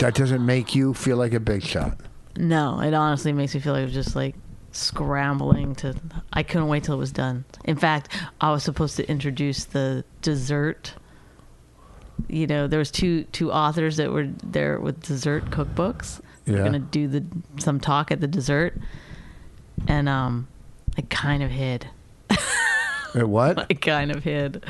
[0.00, 1.98] That doesn't make you feel like a big shot.
[2.36, 4.34] No, it honestly makes me feel like I was just like
[4.72, 5.94] scrambling to.
[6.32, 7.44] I couldn't wait till it was done.
[7.64, 8.08] In fact,
[8.40, 10.94] I was supposed to introduce the dessert.
[12.28, 16.20] You know, there was two two authors that were there with dessert cookbooks.
[16.44, 16.64] They're Yeah.
[16.64, 17.24] gonna do the
[17.58, 18.78] some talk at the dessert,
[19.88, 20.46] and um,
[20.98, 21.86] I kind of hid.
[23.16, 23.58] Uh, What?
[23.70, 24.64] I kind of hid.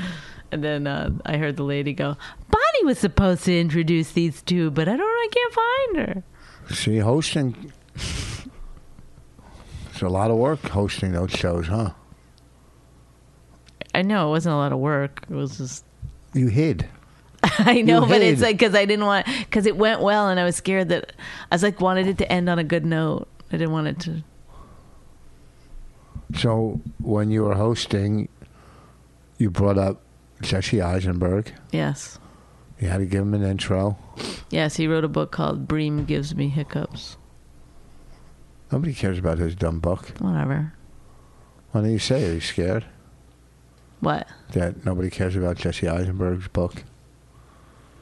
[0.52, 2.14] And then uh, I heard the lady go,
[2.50, 6.22] Bonnie was supposed to introduce these two, but I don't I can't find her.
[6.74, 7.72] See, hosting.
[7.94, 8.46] It's
[10.02, 11.90] a lot of work hosting those shows, huh?
[13.94, 15.24] I know it wasn't a lot of work.
[15.30, 15.84] It was just
[16.34, 16.86] You hid.
[17.42, 20.38] I know, You but it's like because I didn't want because it went well, and
[20.40, 21.12] I was scared that
[21.50, 23.28] I was like wanted it to end on a good note.
[23.52, 24.22] I didn't want it to.
[26.36, 28.28] So when you were hosting,
[29.38, 30.00] you brought up
[30.42, 31.52] Jesse Eisenberg.
[31.72, 32.18] Yes,
[32.80, 33.96] You had to give him an intro.
[34.50, 34.76] yes.
[34.76, 37.16] He wrote a book called "Bream Gives Me Hiccups."
[38.72, 40.08] Nobody cares about his dumb book.
[40.20, 40.72] Whatever.
[41.70, 42.28] Why don't you say?
[42.30, 42.84] Are you scared
[44.00, 44.26] What?
[44.52, 46.82] that nobody cares about Jesse Eisenberg's book?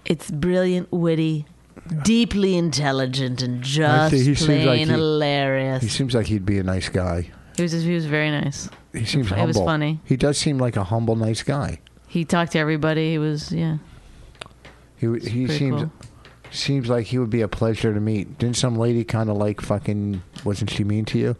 [0.04, 1.46] It's brilliant, witty,
[2.02, 5.82] deeply intelligent, and just think he seems plain like he- hilarious.
[5.82, 7.30] He seems like he'd be a nice guy.
[7.56, 8.68] He was he was very nice.
[8.92, 9.46] He seems It humble.
[9.48, 10.00] was funny.
[10.04, 11.80] He does seem like a humble, nice guy.
[12.08, 13.12] He talked to everybody.
[13.12, 13.78] He was yeah.
[14.96, 15.92] He he seems cool.
[16.50, 18.38] seems like he would be a pleasure to meet.
[18.38, 20.22] Didn't some lady kind of like fucking?
[20.44, 21.36] Wasn't she mean to you?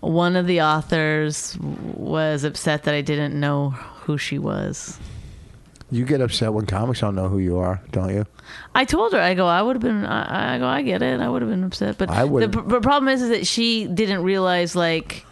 [0.00, 4.98] One of the authors was upset that I didn't know who she was.
[5.90, 8.26] You get upset when comics don't know who you are, don't you?
[8.74, 11.20] I told her, I go, I would have been, I, I go, I get it.
[11.20, 11.96] I would have been upset.
[11.96, 15.24] But I the, pr- the problem is, is that she didn't realize, like,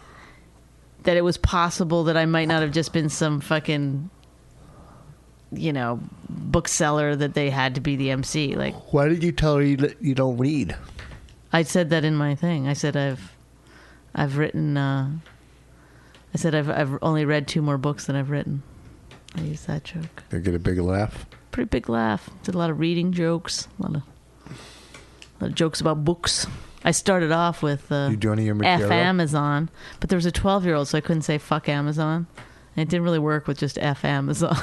[1.03, 4.09] that it was possible that I might not have just been some fucking,
[5.51, 5.99] you know,
[6.29, 8.55] bookseller that they had to be the MC.
[8.55, 10.75] Like, Why did you tell her you, you don't read?
[11.51, 12.67] I said that in my thing.
[12.67, 13.33] I said I've,
[14.13, 15.09] I've written, uh,
[16.33, 18.63] I said I've, I've only read two more books than I've written.
[19.35, 20.23] I use that joke.
[20.29, 21.25] They get a big laugh.
[21.51, 22.29] Pretty big laugh.
[22.43, 23.67] Did a lot of reading jokes.
[23.79, 24.01] A lot of,
[24.49, 26.47] a lot of jokes about books.
[26.83, 28.91] I started off with uh, You do any of your F?
[28.91, 29.69] Amazon,
[29.99, 32.27] but there was a 12 year old, so I couldn't say fuck Amazon.
[32.75, 34.57] It didn't really work with just F Amazon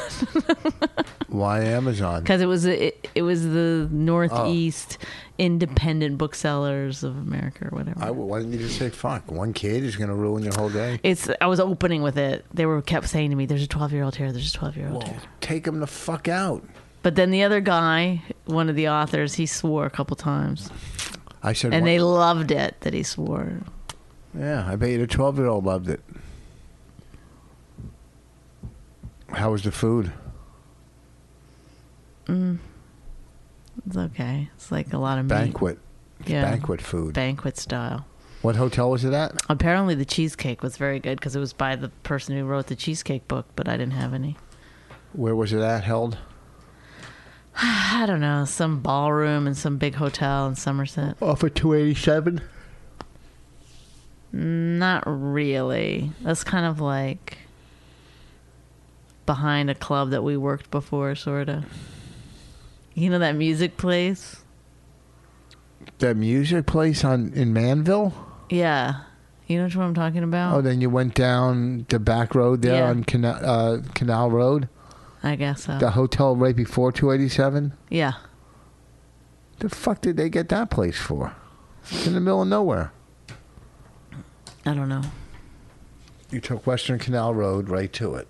[1.28, 2.22] Why Amazon?
[2.22, 5.06] because it was it, it was the Northeast oh.
[5.38, 8.04] independent booksellers of America or whatever.
[8.04, 9.30] I, why didn't you just say fuck?
[9.30, 11.00] One kid is going to ruin your whole day.
[11.02, 12.44] it's I was opening with it.
[12.52, 14.30] They were kept saying to me, "There's a 12 year old here.
[14.30, 16.62] There's a 12 year old here." take him the fuck out.
[17.02, 20.70] But then the other guy, one of the authors, he swore a couple times,
[21.42, 23.62] I said, and "What?" they loved it that he swore.
[24.38, 26.00] yeah, I bet you the 12 year old loved it.
[29.32, 30.12] How was the food?
[32.26, 32.58] Mm,
[33.86, 34.48] It's okay.
[34.54, 35.28] It's like a lot of.
[35.28, 35.78] Banquet.
[36.26, 36.42] Yeah.
[36.42, 37.14] Banquet food.
[37.14, 38.06] banquet style.
[38.42, 39.32] what hotel was it at?
[39.48, 42.76] Apparently, the cheesecake was very good because it was by the person who wrote the
[42.76, 44.36] cheesecake book, but I didn't have any.
[45.14, 45.82] Where was it at?
[45.84, 46.16] Held?
[47.56, 51.16] I don't know, some ballroom in some big hotel in Somerset.
[51.20, 52.40] Off of 287.
[54.32, 56.12] Not really.
[56.22, 57.38] That's kind of like
[59.32, 61.64] behind a club that we worked before, sort of.
[62.92, 64.42] You know that music place?
[66.00, 68.12] That music place on in Manville?
[68.50, 69.04] Yeah.
[69.46, 70.54] You know what I'm talking about?
[70.54, 72.90] Oh, then you went down the back road there Yeah.
[72.90, 74.68] on Canal, uh, Canal Road?
[75.22, 75.78] I guess so.
[75.78, 77.72] The hotel right before 287?
[77.88, 78.12] yeah.
[79.60, 81.32] The fuck did they get that place for?
[81.84, 82.92] It's in the middle of nowhere.
[84.66, 85.02] I don't know.
[86.32, 88.26] You took Western Canal Road right to it.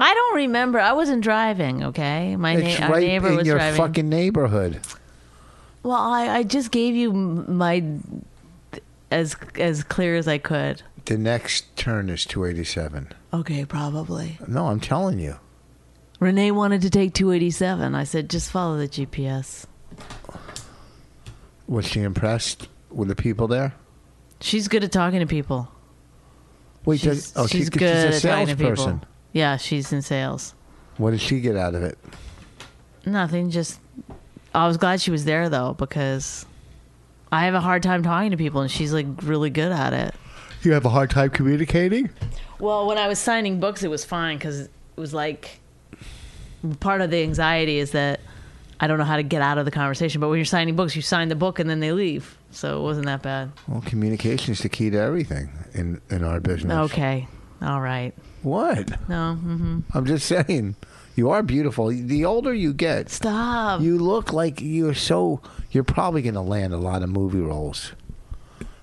[0.00, 0.78] I don't remember.
[0.78, 2.36] I wasn't driving, okay?
[2.36, 3.78] My It's na- our right neighbor in was your driving.
[3.78, 4.80] fucking neighborhood.
[5.82, 7.82] Well, I, I just gave you my
[9.10, 10.82] as as clear as I could.
[11.06, 13.08] The next turn is 287.
[13.32, 14.38] Okay, probably.
[14.46, 15.36] No, I'm telling you.
[16.20, 17.94] Renee wanted to take 287.
[17.94, 19.64] I said, just follow the GPS.
[21.66, 23.74] Was she impressed with the people there?
[24.40, 25.70] She's good at talking to people.
[26.84, 28.76] Wait, she's, does- oh, she- she's 'cause good she's a at talking to people.
[28.76, 29.04] salesperson.
[29.38, 30.52] Yeah, she's in sales.
[30.96, 31.96] What did she get out of it?
[33.06, 33.50] Nothing.
[33.50, 33.78] Just
[34.52, 36.44] I was glad she was there though because
[37.30, 40.12] I have a hard time talking to people, and she's like really good at it.
[40.62, 42.10] You have a hard time communicating?
[42.58, 45.60] Well, when I was signing books, it was fine because it was like
[46.80, 48.18] part of the anxiety is that
[48.80, 50.20] I don't know how to get out of the conversation.
[50.20, 52.82] But when you're signing books, you sign the book and then they leave, so it
[52.82, 53.52] wasn't that bad.
[53.68, 56.90] Well, communication is the key to everything in in our business.
[56.90, 57.28] Okay,
[57.62, 58.12] all right.
[58.42, 59.08] What?
[59.08, 60.76] No, hmm I'm just saying.
[61.16, 61.88] You are beautiful.
[61.88, 63.80] The older you get, stop.
[63.80, 65.40] you look like you're so.
[65.72, 67.92] You're probably going to land a lot of movie roles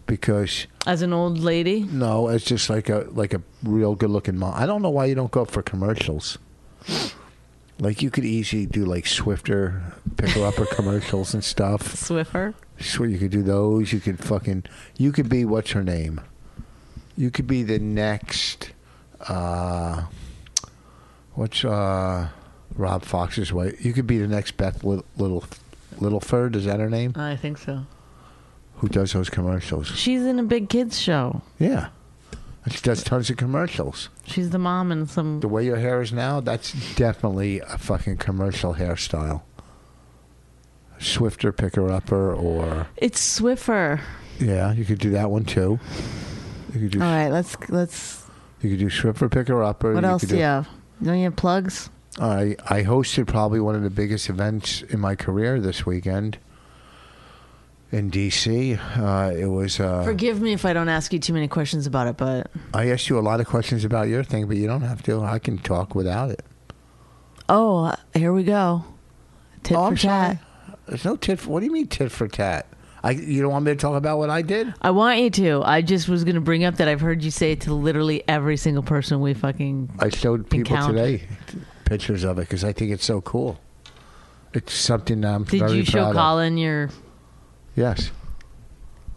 [0.05, 4.37] because As an old lady, no, it's just like a like a real good looking
[4.37, 4.53] mom.
[4.55, 6.37] I don't know why you don't go up for commercials.
[7.79, 9.81] Like you could easily do like Swifter
[10.17, 11.81] picker upper commercials and stuff.
[11.95, 12.53] Swiffer.
[12.77, 13.91] Sure, you could do those.
[13.93, 14.63] You could fucking.
[14.97, 16.21] You could be what's her name?
[17.17, 18.71] You could be the next.
[19.21, 20.03] Uh
[21.33, 22.29] What's uh
[22.75, 23.83] Rob Fox's wife?
[23.83, 25.43] You could be the next Beth Little Little
[25.99, 26.55] Littleford.
[26.55, 27.13] Is that her name?
[27.15, 27.85] I think so.
[28.77, 29.87] Who does those commercials?
[29.87, 31.41] She's in a big kids show.
[31.59, 31.87] Yeah,
[32.65, 34.09] And she does tons of commercials.
[34.25, 35.39] She's the mom in some.
[35.39, 39.43] The way your hair is now, that's definitely a fucking commercial hairstyle.
[40.99, 44.01] Swifter picker upper, or It's Swiffer.
[44.39, 45.79] yeah, you could do that one too.
[46.73, 48.24] You could do All right, let's let's.
[48.61, 49.93] You could do Swiffer picker upper.
[49.93, 50.67] What you else do you have?
[51.01, 51.89] Don't you have plugs?
[52.19, 56.37] I I hosted probably one of the biggest events in my career this weekend
[57.91, 58.79] in DC.
[58.97, 59.79] Uh, it was.
[59.79, 62.89] Uh, Forgive me if I don't ask you too many questions about it, but I
[62.89, 65.21] asked you a lot of questions about your thing, but you don't have to.
[65.21, 66.43] I can talk without it.
[67.49, 68.83] oh, here we go.
[69.63, 70.35] Tit oh, for I'm sorry.
[70.35, 70.79] tat.
[70.87, 71.39] There's no tit.
[71.39, 72.67] For, what do you mean tit for tat?
[73.05, 74.73] I you don't want me to talk about what I did?
[74.81, 75.61] I want you to.
[75.63, 78.23] I just was going to bring up that I've heard you say it to literally
[78.27, 79.91] every single person we fucking.
[79.99, 80.93] I showed people Encounter.
[80.97, 81.27] today
[81.85, 83.59] pictures of it because I think it's so cool.
[84.53, 86.15] It's something I'm Did very you show proud of.
[86.15, 86.89] Colin your
[87.75, 88.09] Yes.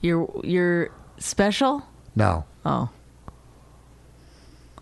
[0.03, 1.83] your your special?
[2.15, 2.45] No.
[2.67, 2.91] Oh,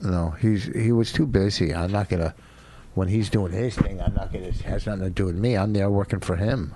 [0.03, 1.73] No, he's he was too busy.
[1.73, 2.35] I'm not gonna.
[2.95, 4.47] When he's doing his thing, I'm not gonna.
[4.47, 5.57] It has nothing to do with me.
[5.57, 6.73] I'm there working for him.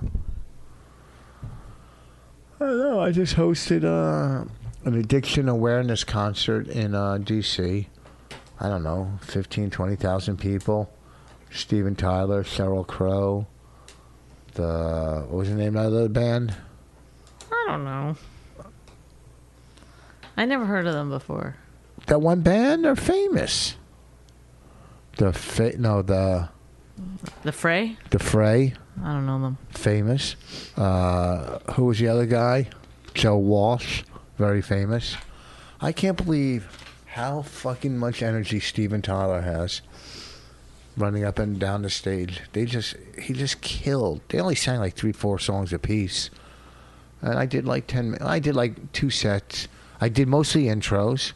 [2.61, 3.00] I don't know.
[3.00, 4.44] I just hosted uh,
[4.84, 7.88] an addiction awareness concert in uh, D.C.
[8.61, 10.92] I don't know, 15, 20,000 people.
[11.50, 13.46] Steven Tyler, Sheryl Crow.
[14.54, 16.54] The what was the name of the band?
[17.50, 18.16] I don't know.
[20.36, 21.56] I never heard of them before.
[22.06, 22.84] That one band.
[22.84, 23.76] They're famous.
[25.16, 26.48] The fa- no the
[27.42, 27.96] The Fray?
[28.11, 28.74] the Fray.
[29.03, 29.59] I don't know them.
[29.70, 30.36] famous.
[30.76, 32.68] Uh, who was the other guy?
[33.14, 34.03] Joe Walsh,
[34.38, 35.16] very famous.
[35.80, 36.68] I can't believe
[37.07, 39.80] how fucking much energy Steven Tyler has
[40.96, 42.42] running up and down the stage.
[42.53, 44.20] They just he just killed.
[44.28, 46.28] They only sang like three, four songs apiece,
[47.22, 48.12] and I did like ten.
[48.12, 49.66] mi- I did like two sets.
[50.01, 51.32] I did mostly intros.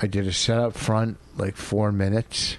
[0.00, 2.56] I did a set up front, like four minutes.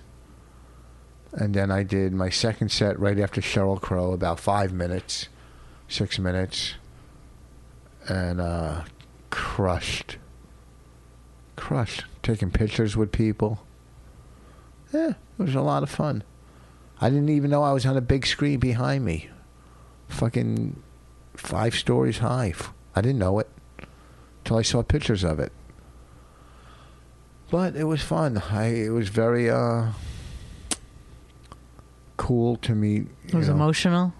[1.37, 5.29] And then I did my second set right after Sheryl Crow, about five minutes,
[5.87, 6.73] six minutes,
[8.09, 8.85] and uh,
[9.29, 10.17] crushed.
[11.55, 12.05] Crushed.
[12.23, 13.59] Taking pictures with people.
[14.91, 16.23] Yeah, it was a lot of fun.
[16.99, 19.29] I didn't even know I was on a big screen behind me.
[20.07, 20.81] Fucking
[21.35, 22.55] five stories high.
[22.95, 23.47] I didn't know it
[24.43, 25.51] till I saw pictures of it.
[27.51, 28.41] But it was fun.
[28.49, 29.91] I it was very uh
[32.17, 33.07] cool to meet.
[33.27, 34.13] It was know, emotional.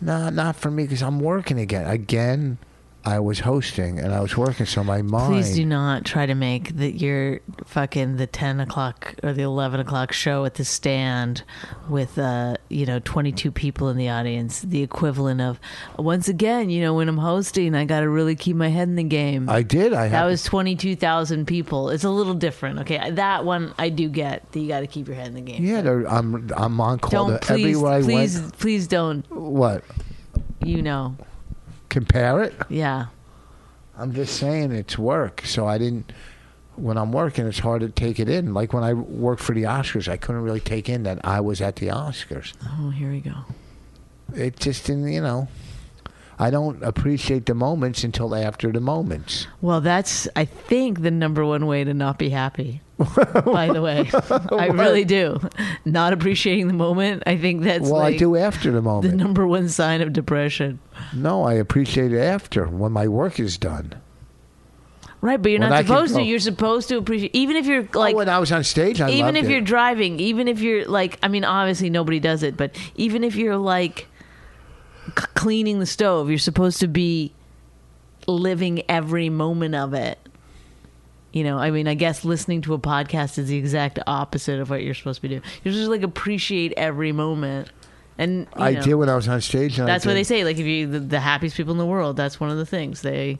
[0.00, 1.86] Nah, not for me because I'm working again.
[1.86, 2.58] Again,
[3.04, 5.32] I was hosting and I was working, so my mind.
[5.32, 9.80] Please do not try to make the your fucking the ten o'clock or the eleven
[9.80, 11.42] o'clock show at the stand
[11.88, 14.60] with uh you know twenty two people in the audience.
[14.60, 15.58] The equivalent of
[15.98, 18.94] once again, you know, when I'm hosting, I got to really keep my head in
[18.94, 19.48] the game.
[19.48, 19.92] I did.
[19.92, 21.90] I that was twenty two thousand people.
[21.90, 22.78] It's a little different.
[22.80, 24.50] Okay, that one I do get.
[24.52, 25.64] That you got to keep your head in the game.
[25.64, 28.58] Yeah, I'm I'm on call Don't please, everywhere I please, went.
[28.58, 29.28] please don't.
[29.30, 29.82] What?
[30.64, 31.16] You know,
[31.92, 32.54] Compare it?
[32.70, 33.06] yeah.
[33.98, 35.42] I'm just saying it's work.
[35.44, 36.10] So I didn't.
[36.76, 38.54] When I'm working, it's hard to take it in.
[38.54, 41.60] Like when I worked for the Oscars, I couldn't really take in that I was
[41.60, 42.54] at the Oscars.
[42.66, 43.34] Oh, here we go.
[44.34, 45.48] It just didn't, you know.
[46.42, 49.46] I don't appreciate the moments until after the moments.
[49.60, 52.80] Well, that's I think the number one way to not be happy.
[52.98, 54.10] by the way,
[54.52, 55.40] I really do.
[55.84, 57.22] Not appreciating the moment.
[57.26, 59.10] I think that's well, like I do after the moment.
[59.10, 60.78] the number one sign of depression.
[61.14, 63.94] no, I appreciate it after when my work is done.
[65.20, 66.20] Right, but you're When not I can supposed to.
[66.20, 68.50] go- You're supposed to appreciate, even if you're oh, Like like, oh, when I was
[68.50, 69.50] on stage, I even if it.
[69.52, 73.36] you're driving, even if you're like, I mean, obviously nobody does it, but even if
[73.36, 74.08] you're like
[75.06, 77.32] c- cleaning the stove, you're supposed to be
[78.26, 80.18] living every moment of it.
[81.32, 84.68] You know, I mean, I guess listening to a podcast is the exact opposite of
[84.68, 85.42] what you're supposed to be doing.
[85.64, 87.70] You're just like appreciate every moment.
[88.18, 89.76] And I know, did when I was on stage.
[89.76, 90.44] That's what they say.
[90.44, 93.00] Like if you the, the happiest people in the world, that's one of the things
[93.00, 93.38] they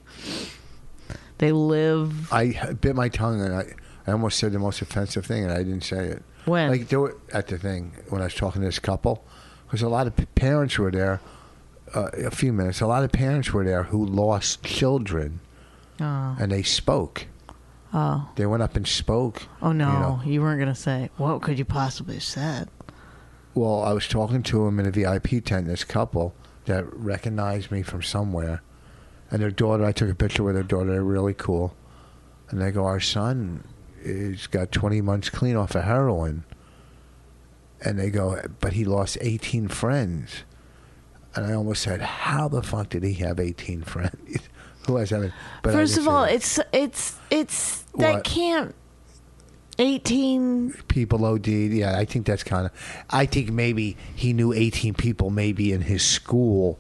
[1.39, 2.33] they live.
[2.33, 3.75] I bit my tongue and I,
[4.07, 6.23] I almost said the most offensive thing and I didn't say it.
[6.47, 6.71] When?
[6.71, 9.25] Like do it at the thing when I was talking to this couple,
[9.67, 11.21] because a lot of parents were there.
[11.95, 12.81] Uh, a few minutes.
[12.81, 15.41] A lot of parents were there who lost children,
[16.01, 17.27] Oh, and they spoke.
[17.93, 19.43] oh, They went up and spoke.
[19.61, 19.87] oh no!
[19.93, 20.21] you know.
[20.25, 21.11] You, weren't gonna say.
[21.19, 22.69] What could you possibly have said?
[23.55, 25.67] Well, I was talking to him in a VIP tent.
[25.67, 26.35] This couple
[26.65, 28.63] that recognized me from somewhere,
[29.31, 29.85] and their daughter.
[29.85, 30.93] I took a picture with their daughter.
[30.93, 31.75] They're really cool,
[32.49, 33.65] and they go, "Our son
[34.01, 36.45] is got 20 months clean off of heroin."
[37.85, 40.45] And they go, "But he lost 18 friends."
[41.35, 44.39] And I almost said, "How the fuck did he have 18 friends?
[44.87, 48.25] Who has that?" But First of all, it's it's it's that What?
[48.25, 48.75] can't.
[49.79, 50.75] Eighteen.
[50.89, 51.49] people OD'd.
[51.49, 52.73] Yeah, I think that's kind of.
[53.09, 56.79] I think maybe he knew 18 people, maybe in his school,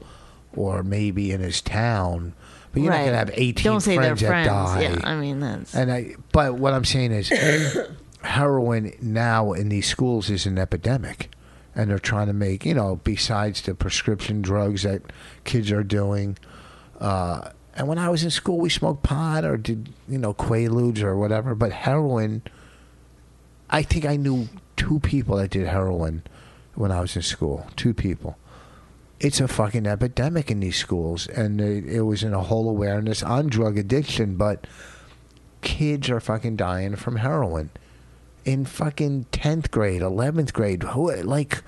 [0.55, 2.35] or maybe in his town.
[2.73, 4.83] But you're not gonna have 18 Don't say friends they're that die.
[4.83, 5.75] Yeah, I mean that's.
[5.75, 6.17] and I.
[6.33, 7.31] But what I'm saying is,
[8.23, 11.31] heroin now in these schools is an epidemic,
[11.75, 15.03] and they're trying to make you know besides the prescription drugs that
[15.45, 16.39] kids are doing.
[17.01, 21.03] Uh, and when I was in school, we smoked pot or did you know quaaludes
[21.03, 21.55] or whatever.
[21.55, 22.43] But heroin,
[23.71, 26.23] I think I knew two people that did heroin
[26.75, 27.67] when I was in school.
[27.77, 28.37] Two people.
[29.21, 33.23] It's a fucking epidemic in these schools, and it, it was in a whole awareness
[33.23, 34.37] on drug addiction.
[34.37, 34.67] But
[35.61, 37.71] kids are fucking dying from heroin
[38.45, 40.83] in fucking tenth grade, eleventh grade.
[40.83, 41.63] Who like?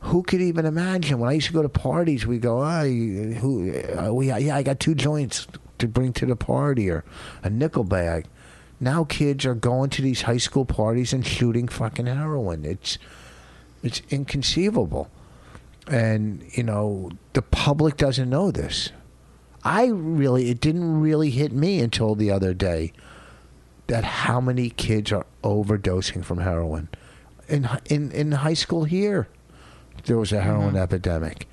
[0.00, 1.18] Who could even imagine?
[1.18, 3.72] When I used to go to parties, we go, "Ah, you- who?
[3.72, 5.46] Uh, we yeah, I got two joints
[5.78, 7.04] to bring to the party, or
[7.42, 8.26] a nickel bag."
[8.78, 12.64] Now kids are going to these high school parties and shooting fucking heroin.
[12.64, 12.98] It's
[13.82, 15.10] it's inconceivable,
[15.88, 18.90] and you know the public doesn't know this.
[19.64, 22.92] I really, it didn't really hit me until the other day
[23.86, 26.88] that how many kids are overdosing from heroin
[27.48, 29.28] in in in high school here.
[30.04, 31.48] There was a heroin epidemic.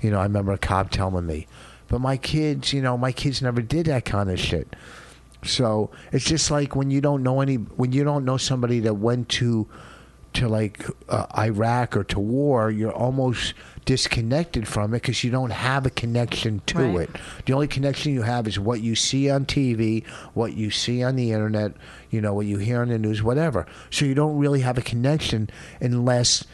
[0.00, 1.46] You know, I remember a cop telling me,
[1.88, 4.74] but my kids, you know, my kids never did that kind of shit.
[5.42, 8.94] So it's just like when you don't know any, when you don't know somebody that
[8.94, 9.66] went to,
[10.34, 13.54] to like uh, Iraq or to war, you're almost
[13.86, 17.08] disconnected from it because you don't have a connection to Right.
[17.08, 17.10] it.
[17.46, 21.16] The only connection you have is what you see on TV, what you see on
[21.16, 21.72] the internet,
[22.10, 23.64] you know, what you hear on the news, whatever.
[23.90, 25.48] So you don't really have a connection
[25.80, 26.44] unless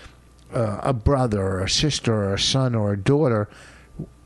[0.55, 3.49] uh, a brother or a sister or a son or a daughter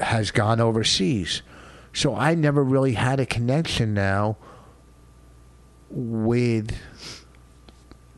[0.00, 1.42] has gone overseas.
[1.92, 4.36] So I never really had a connection now
[5.88, 6.76] with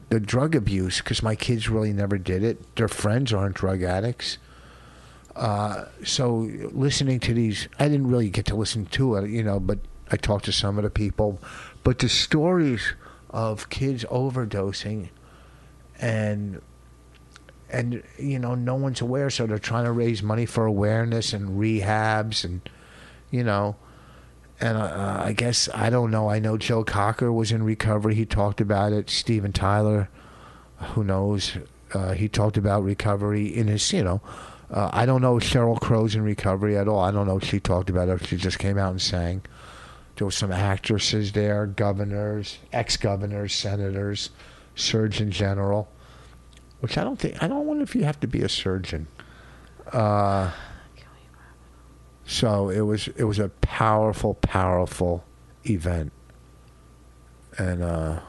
[0.09, 2.75] the drug abuse because my kids really never did it.
[2.77, 4.39] Their friends aren't drug addicts.
[5.39, 9.61] Uh, so listening to these, I didn't really get to listen to it, you know,
[9.61, 9.79] but
[10.11, 11.39] I talked to some of the people.
[11.85, 12.95] But the stories
[13.31, 15.11] of kids overdosing
[16.01, 16.61] and
[17.71, 21.61] and you know no one's aware so they're trying to raise money for awareness and
[21.61, 22.69] rehabs and
[23.31, 23.77] you know
[24.61, 28.25] and uh, i guess i don't know i know joe cocker was in recovery he
[28.25, 30.09] talked about it steven tyler
[30.95, 31.59] who knows
[31.93, 34.23] uh, he talked about recovery in his you know
[34.71, 37.01] uh, i don't know sheryl crow's in recovery at all.
[37.01, 39.43] I don't know if she talked about it she just came out and sang.
[40.17, 44.31] There were some actresses there governors ex-governors senators
[44.75, 45.89] surgeon general
[46.81, 49.09] which I don't think I don't wonder if you have to be a surgeon.
[49.93, 50.53] Uh,
[52.25, 55.25] so it was it was a powerful, powerful
[55.65, 56.13] event,
[57.57, 58.21] and uh,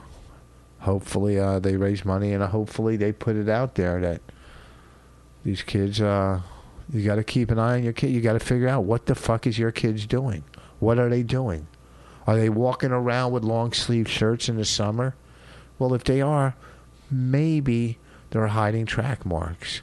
[0.79, 4.21] hopefully uh, they raise money and hopefully they put it out there that
[5.49, 5.99] these kids.
[5.99, 6.41] Uh,
[6.93, 8.11] you got to keep an eye on your kid.
[8.11, 10.43] You got to figure out what the fuck is your kids doing.
[10.79, 11.67] What are they doing?
[12.27, 15.15] Are they walking around with long sleeve shirts in the summer?
[15.79, 16.55] Well, if they are,
[17.09, 17.97] maybe
[18.29, 19.81] they're hiding track marks.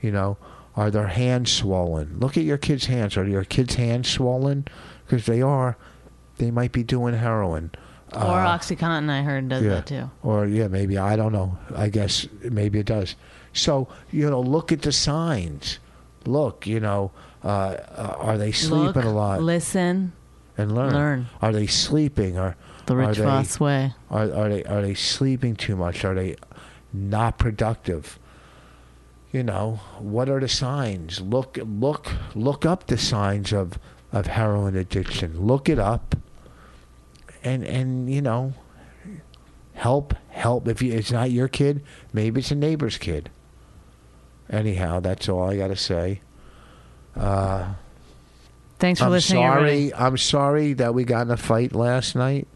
[0.00, 0.36] You know,
[0.74, 2.18] are their hands swollen?
[2.18, 3.16] Look at your kids' hands.
[3.16, 4.66] Are your kids' hands swollen?
[5.06, 5.76] Because they are,
[6.38, 7.70] they might be doing heroin.
[8.14, 9.68] or Uh, OxyContin, I heard does yeah.
[9.70, 10.10] that too.
[10.22, 11.58] Or yeah, maybe I don't know.
[11.74, 13.14] I guess maybe it does.
[13.52, 15.78] So you know, look at the signs.
[16.24, 17.10] Look, you know,
[17.44, 20.12] uh, uh, are they sleeping Look, a lot Listen,
[20.56, 20.92] and learn?
[20.92, 21.26] learn.
[21.40, 22.38] Are they sleeping?
[22.38, 23.94] Or the are Rich they, Ross way.
[24.10, 26.04] are, are they are they sleeping too much?
[26.04, 26.36] Are they
[26.92, 28.18] not productive?
[29.32, 31.20] You know, what are the signs?
[31.20, 33.78] Look look look up the signs of,
[34.12, 35.46] of heroin addiction.
[35.46, 36.14] Look it up
[37.42, 38.54] and and you know,
[39.74, 40.68] help, help.
[40.68, 41.82] If you, it's not your kid,
[42.12, 43.30] maybe it's a neighbor's kid.
[44.52, 46.20] Anyhow, that's all I got to say.
[47.16, 47.72] Uh,
[48.78, 49.44] Thanks for I'm listening.
[49.44, 49.90] everybody.
[49.90, 49.94] sorry.
[50.06, 52.46] I'm sorry that we got in a fight last night.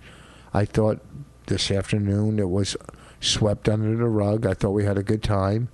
[0.53, 1.01] I thought
[1.47, 2.77] this afternoon it was
[3.21, 4.45] swept under the rug.
[4.47, 5.69] I thought we had a good time.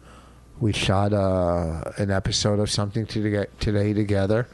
[0.60, 4.46] We shot uh, an episode of something to today together.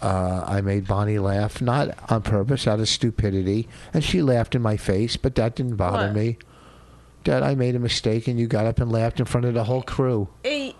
[0.00, 4.62] Uh, I made Bonnie laugh, not on purpose, out of stupidity, and she laughed in
[4.62, 5.16] my face.
[5.16, 6.14] But that didn't bother What?
[6.14, 6.38] me.
[7.24, 9.64] Dad, I made a mistake, and you got up and laughed in front of the
[9.64, 10.28] whole crew.
[10.42, 10.74] Hey,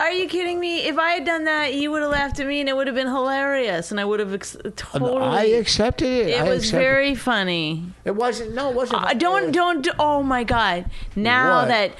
[0.00, 0.80] are you kidding me?
[0.86, 2.96] If I had done that, you would have laughed at me, and it would have
[2.96, 5.22] been hilarious, and I would have ex- totally.
[5.22, 6.28] I accepted it.
[6.30, 7.84] it I was accepted- very funny.
[8.04, 8.54] It wasn't.
[8.54, 9.02] No, it wasn't.
[9.04, 11.68] Uh, don't don't oh my god now What?
[11.68, 11.92] that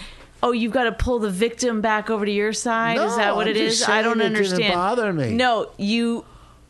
[0.43, 3.37] oh you've got to pull the victim back over to your side is No, that
[3.37, 5.33] what I'm it just is i don't it didn't understand bother me.
[5.33, 6.27] no you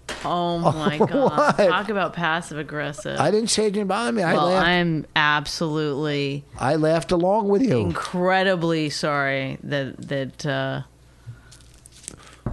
[0.25, 1.57] oh my god What?
[1.57, 4.23] talk about passive aggressive I didn't say it didn't bother me.
[4.23, 4.67] I well laughed.
[4.67, 7.79] i'm absolutely I laughed along with you.
[7.79, 10.83] incredibly sorry that that uh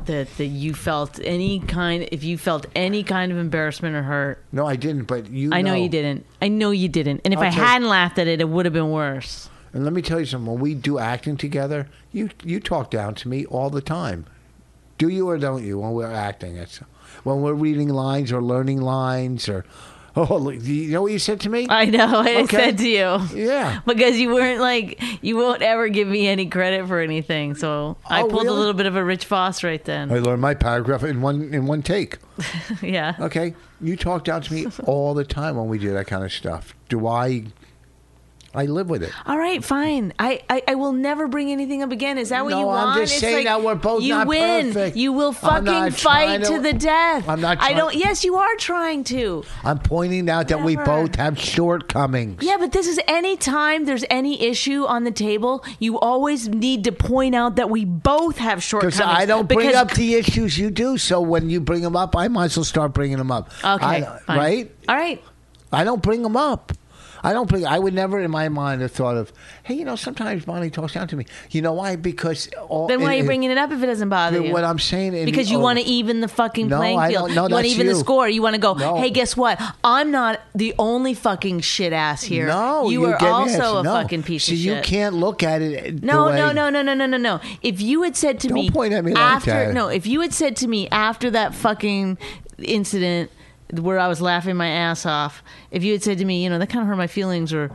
[0.05, 4.43] that that you felt any kind if you felt any kind of embarrassment or hurt
[4.51, 5.03] No, I didn't.
[5.05, 5.51] But you.
[5.53, 8.27] i know you didn't i know you didn't and if I'll i hadn't laughed at
[8.27, 10.51] it it would have been worse And let me tell you something.
[10.51, 14.25] When we do acting together, you you talk down to me all the time.
[14.97, 15.79] Do you or don't you?
[15.79, 16.81] When we're acting, it's
[17.23, 19.65] when we're reading lines or learning lines or.
[20.13, 21.67] Oh, you know what you said to me?
[21.69, 22.05] I know.
[22.19, 22.57] I Okay.
[22.57, 23.45] said to you.
[23.47, 23.79] Yeah.
[23.85, 27.55] Because you weren't like you won't ever give me any credit for anything.
[27.55, 30.11] So I Oh, pulled a little bit of a Rich Vos right then.
[30.11, 32.17] I learned my paragraph in one in one take.
[32.81, 33.15] yeah.
[33.21, 36.33] Okay, you talk down to me all the time when we do that kind of
[36.33, 36.75] stuff.
[36.89, 37.45] Do I?
[38.53, 39.11] I live with it.
[39.25, 40.11] All right, fine.
[40.19, 42.17] I, I, I will never bring anything up again.
[42.17, 42.85] Is that what No, you want?
[42.89, 44.67] I'm just It's saying like, that we're both you not win.
[44.73, 44.97] perfect.
[44.97, 47.29] You will fucking fight to, to- the death.
[47.29, 47.95] I'm not I don't.
[47.95, 49.45] Yes, you are trying to.
[49.63, 52.43] I'm pointing out that we both have shortcomings.
[52.43, 56.83] Yeah, but this is any time there's any issue on the table, you always need
[56.83, 58.97] to point out that we both have shortcomings.
[58.97, 62.17] Because I don't bring up the issues you do, so when you bring them up,
[62.17, 63.49] I might as well start bringing them up.
[63.63, 64.37] Okay, I- fine.
[64.37, 64.71] right?
[64.89, 65.23] All right.
[65.71, 66.73] I don't bring them up.
[67.23, 69.31] I don't believe I would never, in my mind, have thought of,
[69.63, 71.25] hey, you know, sometimes Bonnie talks down to me.
[71.51, 71.95] You know why?
[71.95, 74.51] Because all, Then why are you it- bring it up if it doesn't bother you?
[74.53, 77.35] What I'm saying, in because you oh, want to even the fucking No, playing field.
[77.35, 78.27] no, you want to even the score.
[78.27, 78.97] You want to go, No.
[78.97, 79.61] hey, guess what?
[79.83, 82.47] I'm not the only fucking shit ass here.
[82.47, 84.71] No, you, are also a fucking piece See, of shit.
[84.71, 86.03] So you can't look at it.
[86.03, 87.39] No, way, no, no, no, no, no, no, no.
[87.61, 89.73] If you had said to Don't me point at me like after that.
[89.73, 92.17] no, if you had said to me after that fucking
[92.57, 93.31] incident
[93.73, 96.59] where I was laughing my ass off, if you had said to me, you know,
[96.59, 97.71] that kind of hurt my feelings, or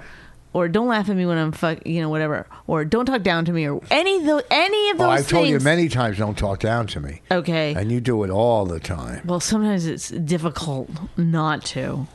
[0.53, 3.45] or don't laugh at me when I'm fuck, you know, whatever, or don't talk down
[3.45, 5.31] to me, or any of those, any of those Oh, I've things.
[5.31, 7.75] told you many times, don't talk down to me, Okay.
[7.75, 9.21] and you do it all the time.
[9.27, 12.07] Well, sometimes it's difficult not to.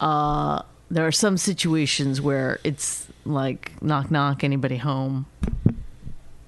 [0.00, 5.26] Uh, there are some situations where it's like knock knock, anybody home.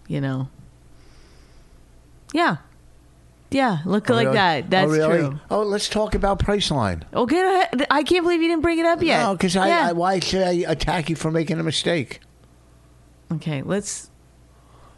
[0.09, 0.49] You know.
[2.33, 2.57] Yeah.
[3.55, 4.37] Yeah, look like really?
[4.37, 4.69] that.
[4.69, 5.19] That's oh, really?
[5.21, 5.41] true.
[5.49, 7.05] Oh, let's talk about Priceline.
[7.15, 9.23] Okay, I can't believe you didn't bring it up yet.
[9.23, 9.89] No, because I, Yeah.
[9.89, 12.21] I, why should I attack you for making a mistake?
[13.33, 14.11] okay, let's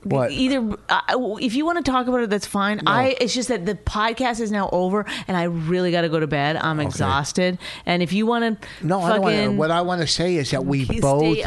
[0.07, 0.31] What?
[0.31, 2.81] Either uh, if you want to talk about it, that's fine.
[2.87, 6.21] I it's just that the podcast is now over, and I really got to go
[6.21, 6.57] to bed.
[6.57, 9.49] I'm exhausted, and if you want to, No, I don't want to.
[9.57, 11.39] What I want to say is that we both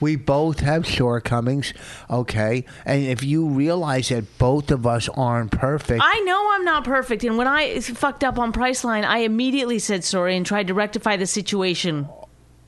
[0.00, 1.74] we both have shortcomings,
[2.08, 2.64] okay?
[2.86, 7.22] And if you realize that both of us aren't perfect, I know I'm not perfect,
[7.24, 11.16] and when I fucked up on Priceline, I immediately said sorry and tried to rectify
[11.16, 12.08] the situation.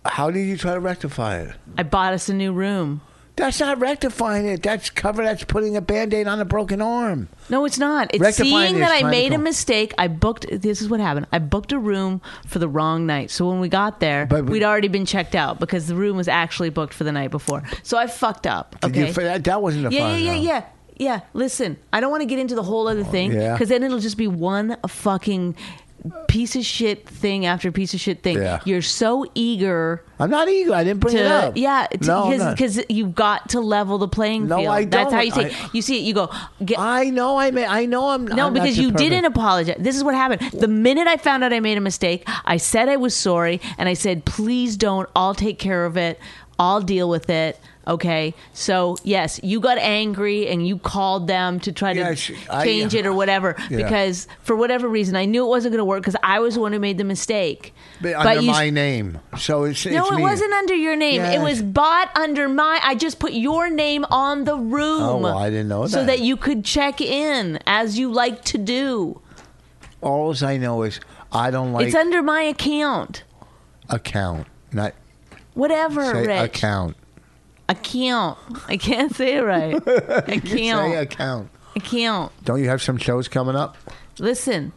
[0.05, 1.55] how did you try to rectify it?
[1.77, 3.01] I bought us a new room.
[3.39, 4.63] That's not rectifying it.
[4.63, 5.23] That's cover.
[5.23, 7.29] That's putting a band-aid on a broken arm.
[7.49, 8.13] No, it's not.
[8.13, 9.95] It's Rectifying seeing that I made a mistake.
[9.97, 10.47] I booked.
[10.51, 11.27] This is what happened.
[11.33, 13.31] I booked a room for the wrong night.
[13.31, 16.17] So when we got there, But- but- we'd already been checked out because the room
[16.17, 17.63] was actually booked for the night before.
[17.83, 18.79] So I fucked up.
[18.81, 19.13] Did you Okay.
[19.13, 20.63] fi- that, that wasn't a yeah, yeah, yeah, yeah.
[21.01, 23.53] Yeah, listen, I don't want to get into the whole other oh, thing yeah.
[23.53, 25.55] because then it'll just be one fucking
[26.29, 28.39] piece of shit thing after piece of shit thing.
[28.39, 28.61] Yeah.
[28.65, 30.75] You're so eager I'm not eager.
[30.75, 31.57] I didn't bring it up.
[31.57, 34.69] yeah no, because you've got to level the playing No, field.
[34.69, 35.53] I That's how you say.
[35.53, 36.03] I- you see it.
[36.03, 36.31] You go.
[36.65, 37.39] Get, I know.
[37.39, 38.09] I may, I know.
[38.11, 39.77] I'm no, I'm because you perfect- didn't apologize.
[39.79, 40.51] This is what happened.
[40.53, 43.89] The minute I found out I made a mistake, I said I was sorry and
[43.89, 45.09] I said, please don't.
[45.15, 46.19] I'll take care of it.
[46.59, 47.59] I'll deal with it.
[47.87, 48.35] Okay.
[48.53, 52.95] So, yes, you got angry and you called them to try to Yes, I- change
[52.95, 53.79] it or uh, whatever Yeah.
[53.79, 56.61] because for whatever reason, I knew it wasn't going to work because I was the
[56.61, 57.73] one who made the mistake.
[58.03, 59.19] But under you my name.
[59.39, 60.23] So it's no, it's it me.
[60.23, 61.23] wasn't under your name.
[61.23, 62.79] It was bought under my.
[62.83, 65.03] I just put your name on the room.
[65.03, 65.89] Oh, well, I didn't know that.
[65.91, 66.07] So that.
[66.07, 69.23] that you could check in as you like to do.
[70.03, 71.01] All I know is
[71.33, 73.25] I don't like it's under my account.
[73.89, 74.47] account.
[74.73, 74.95] Not
[75.59, 76.41] Whatever, Say Rich.
[76.51, 76.97] account.
[77.69, 78.39] Account.
[78.69, 79.75] I can't say it right.
[79.89, 80.47] I can't.
[80.49, 81.03] Say Account.
[81.03, 81.51] account.
[81.75, 82.33] Account.
[82.45, 83.77] Don't you have some shows coming up?
[84.21, 84.73] Listen.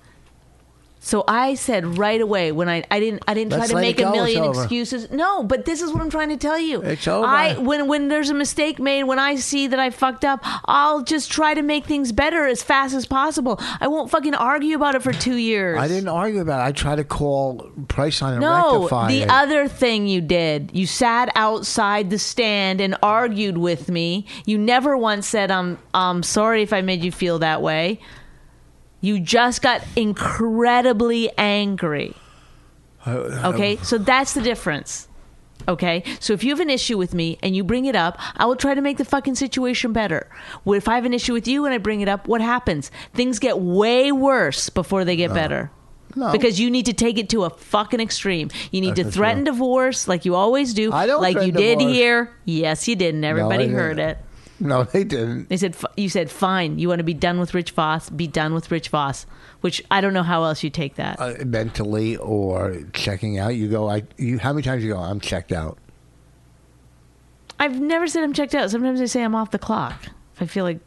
[1.03, 3.99] So I said right away when I I didn't I didn't try Let's to make
[3.99, 5.09] a million excuses.
[5.09, 6.83] No, but this is what I'm trying to tell you.
[6.83, 7.25] It's over.
[7.25, 11.01] I when when there's a mistake made, when I see that I fucked up, I'll
[11.01, 13.59] just try to make things better as fast as possible.
[13.79, 15.79] I won't fucking argue about it for 2 years.
[15.79, 16.69] I didn't argue about it.
[16.69, 19.29] I tried to call Priceline and No, rectify the it.
[19.31, 24.27] other thing you did, you sat outside the stand and argued with me.
[24.45, 27.99] You never once said, "I'm, I'm sorry if I made you feel that way."
[29.01, 32.15] You just got incredibly angry.
[33.05, 35.07] Okay, so that's the difference.
[35.67, 38.45] Okay, so if you have an issue with me and you bring it up, I
[38.45, 40.27] will try to make the fucking situation better.
[40.65, 42.91] If I have an issue with you and I bring it up, what happens?
[43.13, 45.71] Things get way worse before they get better.
[46.15, 46.31] No.
[46.31, 48.49] Because you need to take it to a fucking extreme.
[48.71, 50.91] You need That's to threaten divorce like you always do.
[50.91, 52.35] I don't like you threaten did here.
[52.43, 53.75] Yes, you did, and everybody didn't.
[53.77, 54.17] heard it.
[54.61, 55.49] No, they didn't.
[55.49, 56.77] They said you said fine.
[56.77, 58.09] You want to be done with Rich Vos?
[58.09, 59.25] Be done with Rich Vos.
[59.61, 61.19] Which I don't know how else you take that.
[61.19, 63.89] Uh, mentally or checking out, you go.
[63.89, 64.03] I.
[64.17, 64.37] You.
[64.37, 64.99] How many times you go?
[64.99, 65.79] I'm checked out.
[67.59, 68.69] I've never said I'm checked out.
[68.71, 70.07] Sometimes I say I'm off the clock.
[70.35, 70.79] If I feel like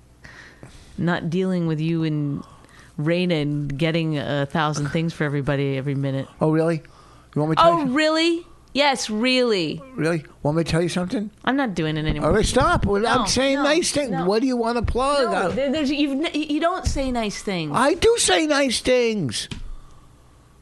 [0.96, 2.44] not dealing with you and
[2.98, 6.28] Raina and getting a thousand things for everybody every minute.
[6.40, 6.82] Oh, really?
[7.34, 7.62] You want me to?
[7.64, 8.46] Oh, really?
[8.74, 9.80] Yes, really.
[9.94, 10.24] really?
[10.42, 11.30] Want me to tell you something?
[11.44, 12.30] I'm not doing it anymore.
[12.30, 12.84] All right, stop.
[12.84, 14.10] Well, No, I'm saying no, nice things.
[14.10, 14.26] no.
[14.26, 15.30] What do you want to plug?
[15.30, 17.70] No, I- there- there's, you've, n- you don't say nice things.
[17.72, 19.48] I do say nice things.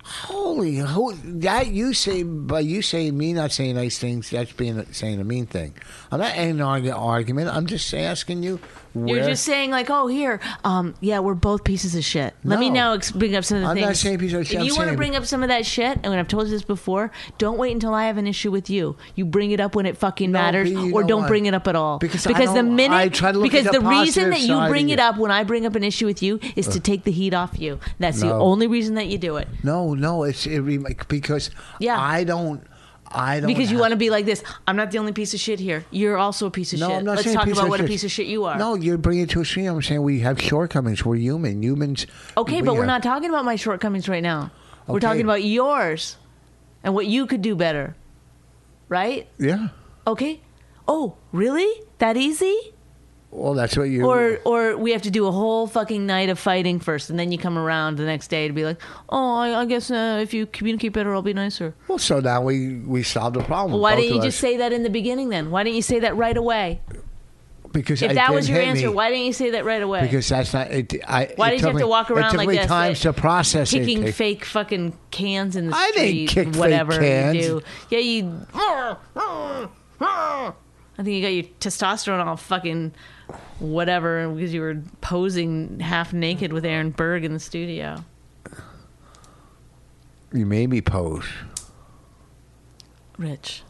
[0.04, 4.30] Holy, who, that you say, but you say me not saying nice things.
[4.30, 5.74] That's being saying a mean thing.
[6.10, 7.48] I'm not an argu- argument.
[7.48, 8.60] I'm just asking you.
[8.94, 12.34] Where, You're just saying like, oh, here, um, yeah, we're both pieces of shit.
[12.44, 12.74] Let me No.
[12.74, 13.86] now ex- bring up some of the I'm things.
[13.86, 15.64] not saying pieces of shit, If I'm you want to bring up some of that
[15.64, 18.68] shit, and I've told you this before, don't wait until I have an issue with
[18.68, 18.96] you.
[19.14, 21.74] You bring it up when it fucking No, matters, or don't bring it up at
[21.76, 21.98] all.
[21.98, 24.58] Because because the minute I try to look because at the, the reason that you
[24.68, 27.12] bring it up when I bring up an issue with you is to take the
[27.12, 27.78] heat off you.
[27.98, 29.48] That's the only reason that you do it.
[29.62, 30.24] no, no.
[30.24, 30.60] It's it,
[31.08, 31.98] because Yeah.
[31.98, 32.62] I don't.
[33.14, 34.42] I don't Because you want to be like this.
[34.66, 35.84] I'm not the only piece of shit here.
[35.90, 36.96] You're also a piece of No, shit.
[36.98, 37.90] I'm not Let's saying talk piece about of what a shit.
[37.90, 38.56] piece of shit you are.
[38.58, 39.66] No, you're bringing it to a extreme.
[39.70, 41.04] I'm saying we have shortcomings.
[41.04, 41.62] We're human.
[41.62, 42.06] Humans.
[42.36, 44.50] Okay, but we're have- not talking about my shortcomings right now.
[44.86, 45.06] We're Okay.
[45.06, 46.16] talking about yours
[46.82, 47.94] and what you could do better.
[48.88, 49.28] Right?
[49.38, 49.68] Yeah.
[50.06, 50.40] Okay.
[50.88, 51.70] Oh, really?
[51.98, 52.56] That easy?
[53.34, 54.04] Well, that's what you.
[54.04, 57.32] Or or we have to do a whole fucking night of fighting first, and then
[57.32, 58.78] you come around the next day to be like,
[59.08, 61.74] oh, I, I guess uh, if you communicate better, I'll be nicer.
[61.88, 63.80] well, so now we we solved the problem.
[63.80, 65.50] Why didn't you just say that in the beginning then?
[65.50, 66.82] Why didn't you say that right away?
[67.72, 68.94] Because If that was your answer, me.
[68.94, 70.02] why didn't you say that right away?
[70.02, 70.70] Because that's not.
[70.70, 72.66] It, I, Why it did you have to walk around it took like me this?
[72.66, 74.14] times to process kicking it.
[74.14, 77.36] fake fucking cans in the I street, didn't kick fake whatever cans.
[77.36, 77.62] you do.
[77.88, 78.46] Yeah, you.
[79.96, 80.52] I
[80.96, 82.92] think you got your testosterone all fucking
[83.58, 88.04] whatever because you were posing half naked with Aaron Berg in the studio.
[90.32, 91.24] You made me pose.
[93.18, 93.62] Rich,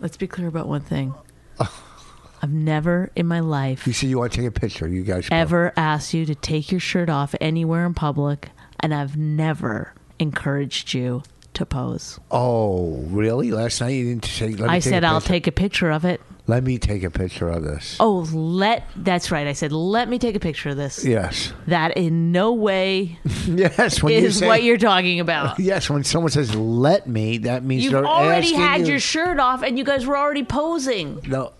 [0.00, 1.14] let's be clear about one thing.
[2.42, 4.86] I've never in my life You said you want to take a picture.
[4.86, 8.50] You guys ever asked you to take your shirt off anywhere in public,
[8.80, 11.22] and I've never encouraged you
[11.54, 12.20] to pose.
[12.30, 13.50] Oh, really?
[13.50, 14.48] Last night you didn't say.
[14.50, 15.28] Let me I said I'll picture.
[15.28, 16.20] take a picture of it.
[16.46, 17.96] Let me take a picture of this.
[17.98, 19.46] Oh, let that's right.
[19.46, 21.02] I said let me take a picture of this.
[21.02, 21.54] Yes.
[21.68, 24.02] That in no way Yes.
[24.02, 25.58] When you is say, what you're talking about.
[25.64, 25.88] Yes.
[25.88, 29.78] When someone says "let me," that means You've already had you- your shirt off, and
[29.78, 31.20] you guys were already posing.
[31.26, 31.52] No.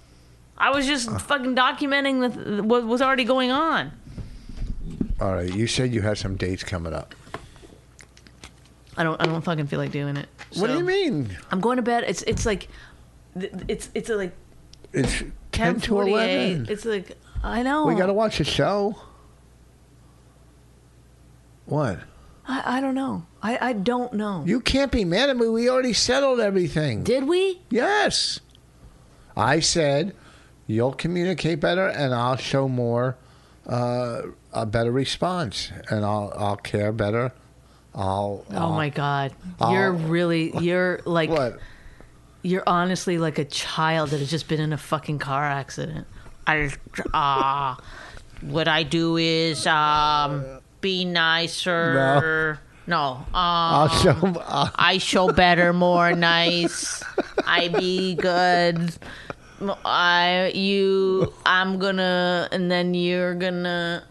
[0.59, 1.19] I was just uh.
[1.19, 3.91] fucking documenting the, what was already going on.
[5.21, 5.53] All right.
[5.53, 7.15] You said you had some dates coming up.
[8.99, 9.21] I don't.
[9.21, 10.29] I don't fucking feel like doing it.
[10.57, 11.37] What do you mean?
[11.51, 12.05] I'm going to bed.
[12.07, 12.69] It's it's like,
[13.67, 14.33] it's it's like
[14.95, 15.23] It's
[15.53, 16.67] ten to eleven.
[16.71, 17.87] It's like I know.
[17.87, 18.97] We got to watch a show.
[21.67, 21.99] What?
[22.47, 23.25] I, I don't know.
[23.43, 24.45] I I don't know.
[24.47, 25.49] You can't be mad at me.
[25.49, 27.03] We already settled everything.
[27.03, 27.61] Did we?
[27.71, 28.41] Yes.
[29.37, 30.15] I said
[30.67, 33.17] you'll communicate better and I'll show more
[33.67, 34.23] uh,
[34.53, 37.33] a better response and I'll I'll care better.
[37.95, 39.33] I'll Oh my god.
[39.61, 41.59] I'll- You're really you're like what?
[42.45, 46.07] You're honestly like a child that has just been in a fucking car accident.
[46.47, 46.71] I
[47.13, 47.75] uh
[48.43, 50.45] what I do is um
[50.83, 52.61] be nicer.
[52.87, 53.01] No.
[53.01, 57.03] Um I'll show uh, I show better, more nice.
[57.47, 58.95] I be good.
[59.87, 64.05] I you I'm gonna and then you're gonna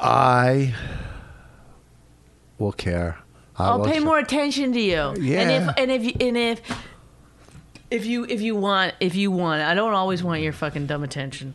[0.00, 0.74] I
[2.58, 3.18] will care.
[3.58, 5.14] I I'll pay try- more attention to you.
[5.20, 5.40] Yeah.
[5.40, 6.60] And if and if you- and if
[7.90, 11.02] if you if you want if you want I don't always want your fucking dumb
[11.02, 11.54] attention.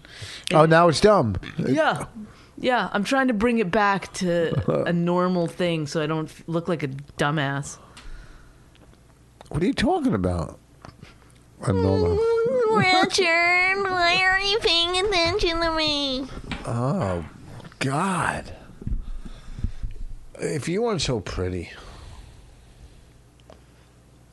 [0.53, 1.35] Oh, now it's dumb.
[1.57, 2.05] Yeah.
[2.57, 6.67] Yeah, I'm trying to bring it back to a normal thing so I don't look
[6.67, 7.77] like a dumbass.
[9.49, 10.59] What are you talking about?
[11.63, 12.17] A normal.
[12.17, 16.27] Mm, Richard, why aren't you paying attention to me?
[16.65, 17.25] Oh,
[17.79, 18.55] God.
[20.39, 21.69] If you weren't so pretty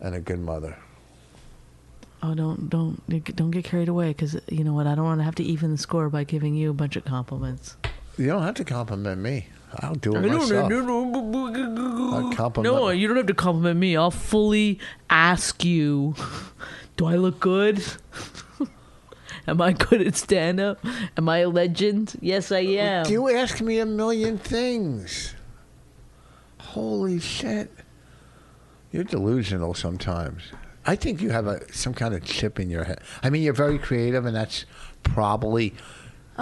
[0.00, 0.76] and a good mother.
[2.22, 3.02] Oh, don't don't
[3.36, 4.86] don't get carried away because you know what?
[4.86, 7.04] I don't want to have to even the score by giving you a bunch of
[7.04, 7.76] compliments.
[8.18, 9.46] You don't have to compliment me.
[9.76, 10.70] I'll do it myself.
[10.70, 13.96] I'll compliment No, you don't have to compliment me.
[13.96, 14.78] I'll fully
[15.08, 16.14] ask you,
[16.96, 17.82] do I look good?
[19.46, 20.84] Am I good at stand up?
[21.16, 22.16] Am I a legend?
[22.20, 23.06] Yes, I am.
[23.06, 25.34] You ask me a million things.
[26.58, 27.70] Holy shit.
[28.92, 30.42] You're delusional sometimes.
[30.86, 33.00] I think you have a some kind of chip in your head.
[33.22, 34.64] I mean, you're very creative, and that's
[35.02, 35.74] probably.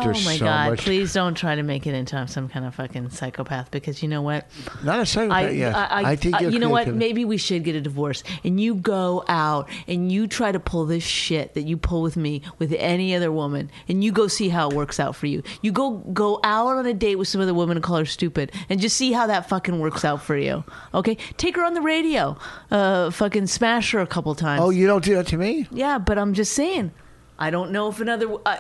[0.07, 0.71] Oh my so God.
[0.71, 4.09] much- Please don't try to make it into some kind of fucking psychopath because you
[4.09, 4.47] know what?
[4.83, 5.45] Not a psychopath.
[5.45, 5.75] I, yes.
[5.75, 6.89] I, I, think I- you're you know what?
[6.89, 10.87] Maybe we should get a divorce, and you go out and you try to pull
[10.87, 14.49] this shit that you pull with me with any other woman, and you go see
[14.49, 15.43] how it works out for you.
[15.63, 18.53] You go go out on a date with some other woman and call her stupid,
[18.69, 20.65] and just see how that fucking works out for you.
[20.95, 22.37] Okay, take her on the radio,
[22.71, 24.63] uh, fucking smash her a couple times.
[24.63, 25.67] Oh, you don't do that to me?
[25.71, 26.93] Yeah, but I'm just saying.
[27.39, 28.27] I don't know if another.
[28.45, 28.57] Uh,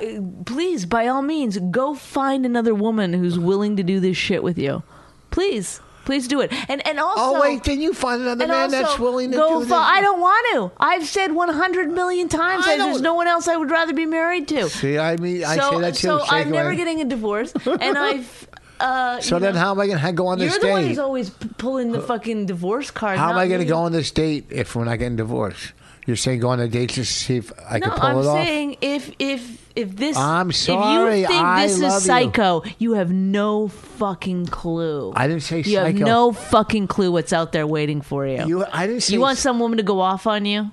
[0.47, 4.57] please, by all means, go find another woman who's willing to do this shit with
[4.57, 4.83] you.
[5.31, 6.53] Please, please do it.
[6.71, 7.21] And and also.
[7.37, 9.73] Oh, wait, can you find another man that's willing to do this.
[9.73, 10.71] I don't want to.
[10.83, 14.07] I've said 100 million times I that there's no one else I would rather be
[14.07, 14.69] married to.
[14.69, 16.07] See, I mean, I so say that too.
[16.09, 18.49] so Shake I'm never getting a divorce, and I've.
[18.81, 20.63] Uh, So then, know, how am I going to go on this date?
[20.63, 23.19] You're the one who's always p- pulling the fucking divorce card.
[23.19, 25.73] How am I going to go on this date if we're not getting divorced?
[26.09, 28.27] You're saying go on a date to see if I No, can pull I'm it
[28.27, 28.37] off?
[28.47, 32.95] saying if if if this I'm sorry, if you think I this is psycho, you
[32.95, 35.13] have no fucking clue.
[35.15, 35.71] I didn't say psycho.
[35.71, 38.43] you have no fucking clue what's out there waiting for you.
[38.47, 39.13] You, I didn't say.
[39.13, 40.71] You want some woman to go off on you?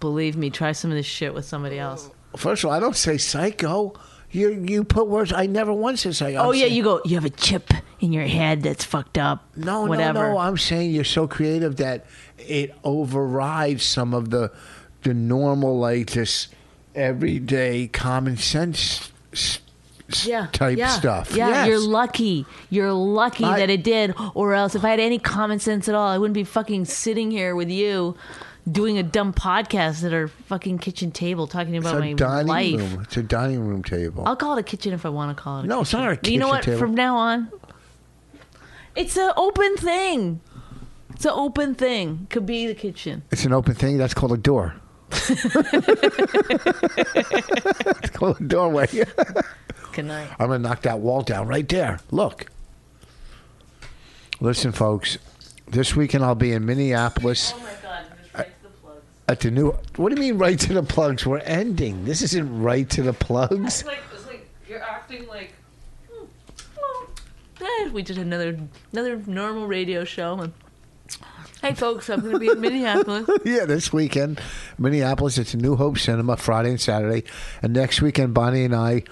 [0.00, 2.08] Believe me, try some of this shit with somebody else.
[2.34, 3.92] First of all, I don't say psycho.
[4.30, 5.34] You you put words.
[5.34, 6.38] I never once said psycho.
[6.38, 7.02] oh I'm yeah, saying- you go.
[7.04, 9.44] You have a chip in your head that's fucked up.
[9.54, 10.18] No, whatever.
[10.28, 10.38] no, no.
[10.38, 12.06] I'm saying you're so creative that
[12.38, 14.50] it overrides some of the
[15.08, 16.48] the normal, like just
[16.94, 19.60] everyday common sense s-
[20.10, 21.34] s- yeah, type yeah, stuff.
[21.34, 21.68] Yeah, Yes.
[21.68, 22.44] you're lucky.
[22.68, 25.94] You're lucky I- that it did, or else if I had any common sense at
[25.94, 28.16] all, I wouldn't be fucking sitting here with you
[28.70, 32.46] doing a dumb podcast at our fucking kitchen table talking It's about a my dining
[32.46, 32.92] life.
[32.92, 33.00] room.
[33.04, 34.24] It's a dining room table.
[34.26, 35.64] I'll call it a kitchen if I want to call it.
[35.64, 36.04] A No, it's kitchen.
[36.04, 36.62] not a You know what?
[36.64, 36.78] table.
[36.78, 37.48] From now on,
[38.94, 40.40] it's an open thing.
[41.14, 42.26] It's an open thing.
[42.30, 43.22] Could be the kitchen.
[43.32, 43.96] It's an open thing.
[43.98, 44.74] That's called a door.
[45.10, 45.44] It's
[48.10, 48.86] called a doorway.
[49.92, 50.28] Good night.
[50.38, 52.00] I'm gonna knock that wall down right there.
[52.10, 52.46] Look.
[54.40, 55.18] Listen, folks.
[55.66, 58.04] This weekend I'll be in Minneapolis Oh my god!
[58.22, 59.02] Just right to the plugs.
[59.28, 59.72] at the new.
[59.96, 61.26] What do you mean, right to the plugs?
[61.26, 62.04] We're ending.
[62.04, 63.84] This isn't right to the plugs.
[63.84, 65.52] like it's like you're acting like.
[66.10, 66.24] hmm,
[67.60, 68.58] well, eh, we did another
[68.92, 70.38] another normal radio show.
[70.40, 70.52] And,
[71.62, 73.28] hey, folks, I'm going to be in Minneapolis.
[73.44, 74.40] yeah, this weekend,
[74.78, 75.38] Minneapolis.
[75.38, 77.24] It's a New Hope Cinema Friday and Saturday,
[77.62, 79.02] and next weekend Bonnie and I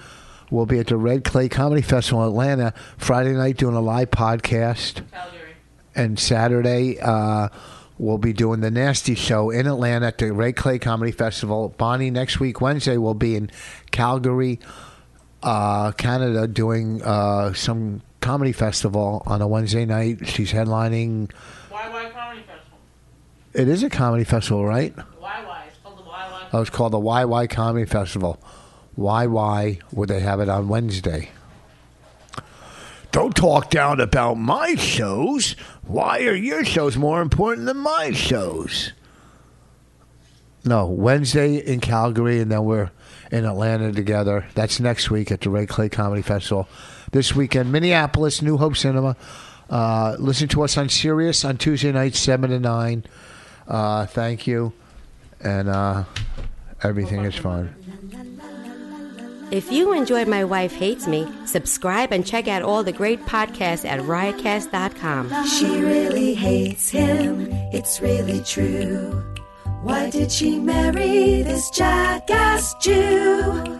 [0.49, 4.11] will be at the Red Clay Comedy Festival in Atlanta Friday night doing a live
[4.11, 5.03] podcast.
[5.11, 5.55] Calgary.
[5.95, 7.49] and Saturday uh,
[7.97, 11.69] we'll be doing the Nasty Show in Atlanta at the Red Clay Comedy Festival.
[11.77, 13.51] Bonnie next week Wednesday will be in
[13.91, 14.59] Calgary,
[15.43, 20.27] uh, Canada, doing uh, some comedy festival on a Wednesday night.
[20.27, 21.31] She's headlining.
[23.57, 23.63] YY Comedy Festival.
[23.63, 24.95] It is a comedy festival, right?
[24.95, 25.67] YY.
[25.67, 26.49] It's called the YY.
[26.53, 28.39] Oh, it's called the YY Comedy Festival.
[28.97, 31.29] YY, would they have it on Wednesday.
[33.11, 35.53] Don't talk down about my shows.
[35.83, 38.93] Why are your shows more important than my shows?
[40.63, 42.91] No, Wednesday in Calgary, and then we're
[43.31, 44.45] in Atlanta together.
[44.53, 46.67] That's next week at the Red Clay Comedy Festival.
[47.11, 49.15] This weekend, Minneapolis, New Hope Cinema.
[49.69, 53.03] Uh, listen to us on Sirius on Tuesday nights, 7 to 9.
[53.67, 54.73] Uh, thank you.
[55.41, 56.03] And uh,
[56.83, 57.73] everything is fine.
[59.49, 63.85] If you enjoyed My Wife Hates Me, subscribe and check out all the great podcasts
[63.85, 65.47] at riotcast.com.
[65.47, 69.23] She really hates him, it's really true.
[69.83, 73.79] Why did she marry this jackass Jew?